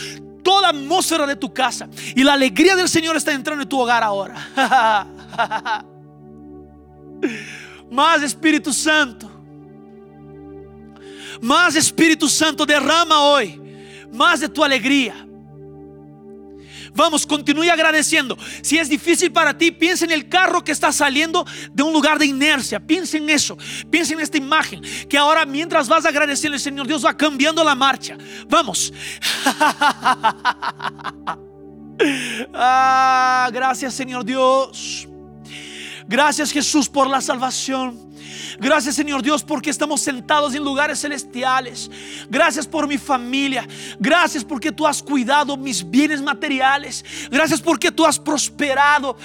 toda 0.44 0.62
la 0.64 0.70
atmósfera 0.70 1.26
de 1.26 1.36
tu 1.36 1.54
casa. 1.54 1.88
Y 2.16 2.24
la 2.24 2.34
alegría 2.34 2.76
del 2.76 2.90
Señor 2.90 3.16
está 3.16 3.32
entrando 3.34 3.64
en 3.64 3.70
tu 3.70 3.80
hogar 3.80 4.04
ahora. 4.04 4.36
Más 7.92 8.22
Espíritu 8.24 8.74
Santo. 8.74 9.31
Más 11.42 11.76
Espíritu 11.76 12.30
Santo 12.30 12.66
derrama 12.66 13.20
hoy 13.20 13.62
más 14.12 14.40
de 14.40 14.50
tu 14.50 14.64
alegría. 14.64 15.28
Vamos, 16.94 17.26
continúe 17.26 17.72
agradeciendo. 17.72 18.38
Si 18.62 18.78
es 18.78 18.90
difícil 18.90 19.32
para 19.32 19.58
ti, 19.58 19.72
piensa 19.72 20.04
en 20.04 20.12
el 20.12 20.28
carro 20.28 20.62
que 20.62 20.74
está 20.74 20.92
saliendo 20.92 21.46
de 21.72 21.84
un 21.84 21.94
lugar 21.94 22.20
de 22.20 22.26
inercia. 22.26 22.82
Piensa 22.82 23.18
en 23.18 23.30
eso. 23.30 23.58
Piensa 23.90 24.14
en 24.14 24.20
esta 24.20 24.38
imagen. 24.38 24.82
Que 25.08 25.18
ahora 25.18 25.46
mientras 25.46 25.88
vas 25.88 26.06
a 26.06 26.10
agradecerle, 26.10 26.60
Señor 26.60 26.88
Dios 26.88 27.06
va 27.06 27.16
cambiando 27.16 27.64
la 27.64 27.76
marcha. 27.76 28.18
Vamos. 28.50 28.92
ah, 32.54 33.50
gracias, 33.54 33.94
Señor 33.94 34.26
Dios. 34.26 35.08
Gracias, 36.08 36.52
Jesús, 36.52 36.90
por 36.90 37.08
la 37.08 37.22
salvación. 37.22 38.11
Gracias 38.60 38.96
Señor 38.96 39.22
Dios 39.22 39.44
porque 39.44 39.70
estamos 39.70 40.02
sentados 40.02 40.54
en 40.56 40.64
lugares 40.64 41.02
celestiales. 41.02 41.90
Gracias 42.30 42.68
por 42.68 42.88
mi 42.88 42.98
familia. 42.98 43.68
Gracias 44.00 44.44
porque 44.44 44.72
tú 44.72 44.86
has 44.86 45.02
cuidado 45.02 45.58
mis 45.58 45.90
bienes 45.90 46.22
materiales. 46.22 47.04
Gracias 47.30 47.62
porque 47.62 47.92
tú 47.92 48.06
has 48.06 48.20
prosperado 48.20 49.18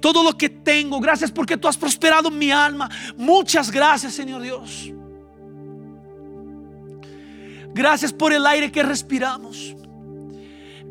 todo 0.00 0.22
lo 0.22 0.36
que 0.36 0.48
tengo. 0.48 1.00
Gracias 1.00 1.30
porque 1.30 1.56
tú 1.56 1.68
has 1.68 1.76
prosperado 1.76 2.30
mi 2.30 2.50
alma. 2.50 2.88
Muchas 3.16 3.70
gracias 3.70 4.14
Señor 4.14 4.42
Dios. 4.42 4.90
Gracias 7.72 8.12
por 8.12 8.32
el 8.32 8.46
aire 8.46 8.70
que 8.70 8.82
respiramos. 8.82 9.76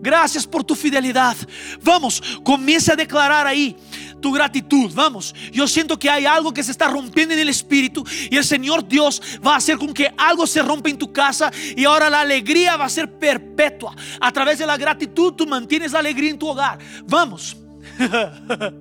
Gracias 0.01 0.47
por 0.47 0.63
tu 0.63 0.75
fidelidad. 0.75 1.35
Vamos, 1.81 2.21
comienza 2.43 2.93
a 2.93 2.95
declarar 2.95 3.45
ahí 3.45 3.75
tu 4.19 4.31
gratitud. 4.31 4.91
Vamos, 4.93 5.33
yo 5.51 5.67
siento 5.67 5.97
que 5.97 6.09
hay 6.09 6.25
algo 6.25 6.53
que 6.53 6.63
se 6.63 6.71
está 6.71 6.87
rompiendo 6.87 7.33
en 7.33 7.39
el 7.39 7.49
espíritu 7.49 8.03
y 8.29 8.37
el 8.37 8.43
Señor 8.43 8.87
Dios 8.87 9.21
va 9.45 9.53
a 9.53 9.57
hacer 9.57 9.77
con 9.77 9.93
que 9.93 10.13
algo 10.17 10.47
se 10.47 10.61
rompa 10.61 10.89
en 10.89 10.97
tu 10.97 11.11
casa 11.11 11.51
y 11.75 11.85
ahora 11.85 12.09
la 12.09 12.21
alegría 12.21 12.77
va 12.77 12.85
a 12.85 12.89
ser 12.89 13.17
perpetua. 13.17 13.95
A 14.19 14.31
través 14.31 14.59
de 14.59 14.65
la 14.65 14.77
gratitud 14.77 15.33
tú 15.33 15.45
mantienes 15.45 15.91
la 15.91 15.99
alegría 15.99 16.31
en 16.31 16.39
tu 16.39 16.47
hogar. 16.47 16.79
Vamos. 17.07 17.57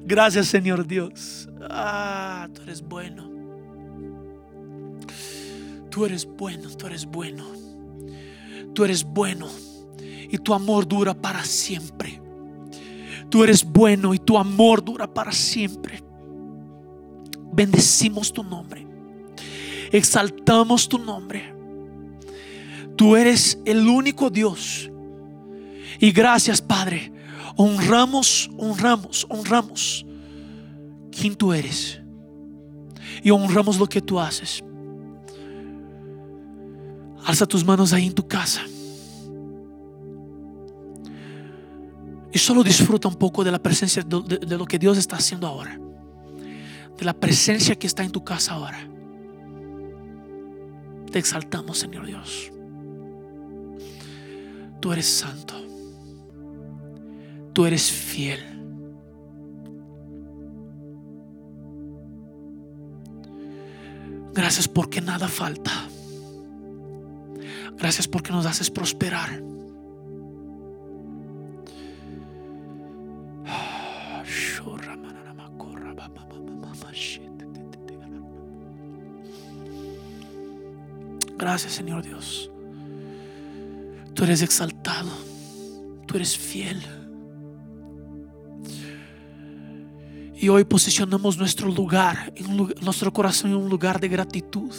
Gracias 0.00 0.48
Señor 0.48 0.86
Dios. 0.86 1.48
Ah, 1.68 2.48
tú 2.54 2.62
eres 2.62 2.82
bueno. 2.82 3.30
Tú 5.90 6.04
eres 6.06 6.24
bueno, 6.24 6.70
tú 6.76 6.86
eres 6.86 7.06
bueno. 7.06 7.46
Tú 8.74 8.84
eres 8.84 9.02
bueno 9.02 9.48
y 10.30 10.38
tu 10.38 10.54
amor 10.54 10.86
dura 10.86 11.12
para 11.14 11.44
siempre. 11.44 12.20
Tú 13.30 13.44
eres 13.44 13.64
bueno 13.64 14.12
y 14.12 14.18
tu 14.18 14.36
amor 14.36 14.84
dura 14.84 15.12
para 15.12 15.30
siempre. 15.32 16.02
Bendecimos 17.52 18.32
tu 18.32 18.42
nombre. 18.42 18.86
Exaltamos 19.92 20.88
tu 20.88 20.98
nombre. 20.98 21.54
Tú 22.96 23.16
eres 23.16 23.58
el 23.64 23.88
único 23.88 24.30
Dios. 24.30 24.90
Y 26.00 26.10
gracias, 26.12 26.60
Padre. 26.60 27.12
Honramos, 27.56 28.50
honramos, 28.58 29.26
honramos 29.28 30.04
quién 31.10 31.34
tú 31.34 31.52
eres. 31.52 32.00
Y 33.22 33.30
honramos 33.30 33.78
lo 33.78 33.86
que 33.86 34.00
tú 34.00 34.18
haces. 34.18 34.64
Alza 37.24 37.46
tus 37.46 37.64
manos 37.64 37.92
ahí 37.92 38.06
en 38.06 38.14
tu 38.14 38.26
casa. 38.26 38.62
Y 42.32 42.38
solo 42.38 42.62
disfruta 42.62 43.08
un 43.08 43.16
poco 43.16 43.42
de 43.42 43.50
la 43.50 43.58
presencia 43.58 44.02
de, 44.02 44.56
lo 44.56 44.64
que 44.64 44.78
Dios 44.78 44.98
está 44.98 45.16
haciendo 45.16 45.46
ahora. 45.46 45.78
De 46.96 47.04
la 47.04 47.14
presencia 47.14 47.74
que 47.76 47.86
está 47.86 48.04
en 48.04 48.12
tu 48.12 48.22
casa 48.22 48.52
ahora. 48.54 48.88
Te 51.10 51.18
exaltamos, 51.18 51.78
Señor 51.78 52.06
Dios. 52.06 52.52
Tú 54.80 54.92
eres 54.92 55.06
santo. 55.06 55.54
Tú 57.52 57.66
eres 57.66 57.90
fiel. 57.90 58.40
Gracias 64.32 64.68
porque 64.68 65.00
nada 65.00 65.26
falta. 65.26 65.72
Gracias 67.76 68.06
porque 68.06 68.30
nos 68.30 68.46
haces 68.46 68.70
prosperar. 68.70 69.49
Gracias 81.40 81.72
Señor 81.72 82.02
Dios. 82.04 82.50
Tú 84.12 84.24
eres 84.24 84.42
exaltado. 84.42 85.08
Tú 86.06 86.16
eres 86.16 86.36
fiel. 86.36 86.82
Y 90.36 90.48
hoy 90.50 90.64
posicionamos 90.64 91.38
nuestro 91.38 91.68
lugar, 91.68 92.32
nuestro 92.82 93.10
corazón 93.12 93.52
en 93.52 93.56
un 93.56 93.70
lugar 93.70 94.00
de 94.00 94.08
gratitud. 94.08 94.70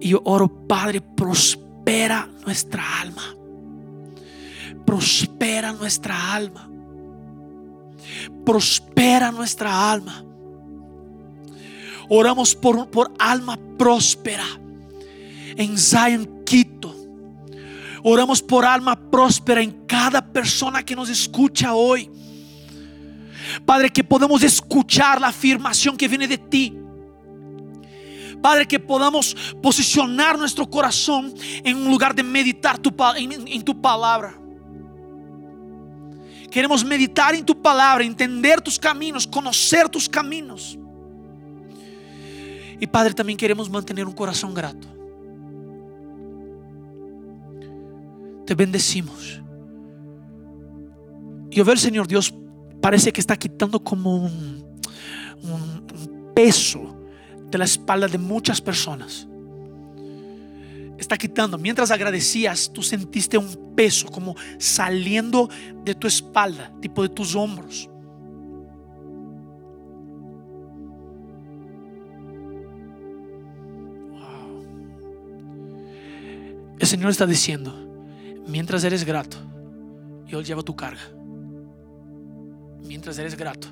Y 0.00 0.14
oro, 0.24 0.48
Padre, 0.66 1.00
prospera 1.00 2.28
nuestra 2.44 3.00
alma. 3.00 3.22
Prospera 4.84 5.72
nuestra 5.72 6.34
alma. 6.34 6.68
Prospera 8.44 9.30
nuestra 9.30 9.90
alma. 9.90 10.24
Oramos 12.08 12.54
por, 12.54 12.90
por 12.90 13.12
alma 13.18 13.58
próspera 13.78 14.44
en 15.56 15.78
Zion 15.78 16.44
Quito. 16.44 16.94
Oramos 18.02 18.42
por 18.42 18.64
alma 18.64 18.94
próspera 19.10 19.62
en 19.62 19.86
cada 19.86 20.20
persona 20.20 20.82
que 20.82 20.94
nos 20.94 21.08
escucha 21.08 21.74
hoy. 21.74 22.10
Padre, 23.64 23.90
que 23.90 24.04
podamos 24.04 24.42
escuchar 24.42 25.20
la 25.20 25.28
afirmación 25.28 25.96
que 25.96 26.08
viene 26.08 26.28
de 26.28 26.38
ti. 26.38 26.76
Padre, 28.42 28.66
que 28.66 28.78
podamos 28.78 29.34
posicionar 29.62 30.38
nuestro 30.38 30.68
corazón 30.68 31.32
en 31.64 31.76
un 31.78 31.90
lugar 31.90 32.14
de 32.14 32.22
meditar 32.22 32.78
tu, 32.78 32.94
en, 33.16 33.62
tu 33.62 33.80
palabra. 33.80 34.38
Queremos 36.54 36.84
meditar 36.84 37.34
en 37.34 37.44
tu 37.44 37.60
palabra, 37.60 38.04
entender 38.04 38.60
tus 38.60 38.78
caminos, 38.78 39.26
conocer 39.26 39.88
tus 39.88 40.08
caminos. 40.08 40.78
Y 42.78 42.86
Padre, 42.86 43.12
también 43.12 43.36
queremos 43.36 43.68
mantener 43.68 44.06
un 44.06 44.12
corazón 44.12 44.54
grato. 44.54 44.86
Te 48.46 48.54
bendecimos. 48.54 49.42
Y 51.50 51.60
ver, 51.60 51.76
Señor 51.76 52.06
Dios, 52.06 52.32
parece 52.80 53.12
que 53.12 53.20
está 53.20 53.36
quitando 53.36 53.82
como 53.82 54.22
un 54.22 54.64
peso 56.36 56.96
de 57.50 57.58
la 57.58 57.64
espalda 57.64 58.06
de 58.06 58.18
muchas 58.18 58.60
personas. 58.60 59.26
Está 60.98 61.16
quitando. 61.16 61.58
Mientras 61.58 61.90
agradecías, 61.90 62.70
tú 62.72 62.82
sentiste 62.82 63.36
un 63.36 63.74
peso 63.74 64.06
como 64.06 64.36
saliendo 64.58 65.48
de 65.84 65.94
tu 65.94 66.06
espalda, 66.06 66.72
tipo 66.80 67.02
de 67.02 67.08
tus 67.08 67.34
hombros. 67.34 67.88
El 76.78 76.86
Señor 76.86 77.10
está 77.10 77.26
diciendo, 77.26 77.72
mientras 78.46 78.84
eres 78.84 79.04
grato, 79.04 79.38
yo 80.26 80.42
llevo 80.42 80.62
tu 80.62 80.76
carga. 80.76 81.02
Mientras 82.82 83.18
eres 83.18 83.36
grato, 83.36 83.68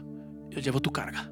yo 0.51 0.61
llevo 0.61 0.81
tu 0.81 0.91
carga. 0.91 1.31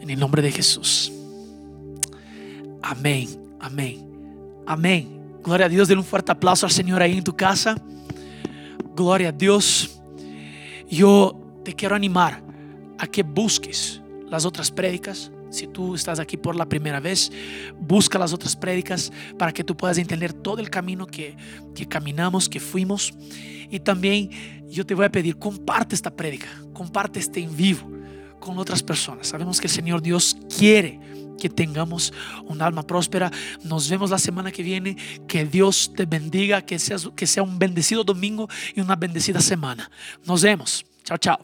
En 0.00 0.10
el 0.10 0.18
nombre 0.18 0.42
de 0.42 0.52
Jesús. 0.52 1.17
Amén, 2.82 3.28
amén, 3.60 4.06
amén. 4.66 5.18
Gloria 5.42 5.66
a 5.66 5.68
Dios. 5.68 5.88
Denle 5.88 6.00
un 6.00 6.06
fuerte 6.06 6.32
aplauso 6.32 6.66
al 6.66 6.72
Señor 6.72 7.02
ahí 7.02 7.18
en 7.18 7.24
tu 7.24 7.36
casa. 7.36 7.76
Gloria 8.94 9.28
a 9.28 9.32
Dios. 9.32 10.00
Yo 10.90 11.38
te 11.64 11.74
quiero 11.74 11.94
animar 11.94 12.42
a 12.98 13.06
que 13.06 13.22
busques 13.22 14.00
las 14.28 14.44
otras 14.44 14.70
prédicas. 14.70 15.30
Si 15.50 15.66
tú 15.66 15.94
estás 15.94 16.20
aquí 16.20 16.36
por 16.36 16.56
la 16.56 16.66
primera 16.66 17.00
vez, 17.00 17.32
busca 17.80 18.18
las 18.18 18.34
otras 18.34 18.54
prédicas 18.54 19.10
para 19.38 19.52
que 19.52 19.64
tú 19.64 19.76
puedas 19.76 19.96
entender 19.96 20.32
todo 20.32 20.58
el 20.58 20.68
camino 20.68 21.06
que, 21.06 21.36
que 21.74 21.86
caminamos, 21.86 22.48
que 22.48 22.60
fuimos. 22.60 23.14
Y 23.70 23.80
también 23.80 24.30
yo 24.68 24.84
te 24.84 24.94
voy 24.94 25.06
a 25.06 25.12
pedir, 25.12 25.38
comparte 25.38 25.94
esta 25.94 26.10
prédica, 26.10 26.48
comparte 26.74 27.18
este 27.18 27.40
en 27.40 27.56
vivo 27.56 27.90
con 28.40 28.58
otras 28.58 28.82
personas. 28.82 29.28
Sabemos 29.28 29.60
que 29.60 29.66
el 29.66 29.72
Señor 29.72 30.02
Dios 30.02 30.36
quiere 30.56 31.00
que 31.38 31.48
tengamos 31.48 32.12
un 32.46 32.60
alma 32.60 32.82
próspera. 32.82 33.30
Nos 33.64 33.88
vemos 33.88 34.10
la 34.10 34.18
semana 34.18 34.52
que 34.52 34.62
viene. 34.62 34.96
Que 35.26 35.44
Dios 35.44 35.92
te 35.96 36.04
bendiga, 36.04 36.62
que 36.62 36.78
sea, 36.78 36.98
que 37.16 37.26
sea 37.26 37.42
un 37.42 37.58
bendecido 37.58 38.04
domingo 38.04 38.48
y 38.74 38.80
una 38.80 38.96
bendecida 38.96 39.40
semana. 39.40 39.90
Nos 40.26 40.42
vemos. 40.42 40.84
Chao, 41.04 41.16
chao. 41.16 41.38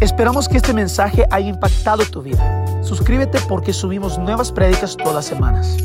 Esperamos 0.00 0.48
que 0.48 0.58
este 0.58 0.72
mensaje 0.74 1.24
haya 1.30 1.48
impactado 1.48 2.04
tu 2.04 2.22
vida. 2.22 2.82
Suscríbete 2.82 3.38
porque 3.48 3.72
subimos 3.72 4.18
nuevas 4.18 4.52
prédicas 4.52 4.96
todas 4.96 5.14
las 5.14 5.26
semanas. 5.26 5.76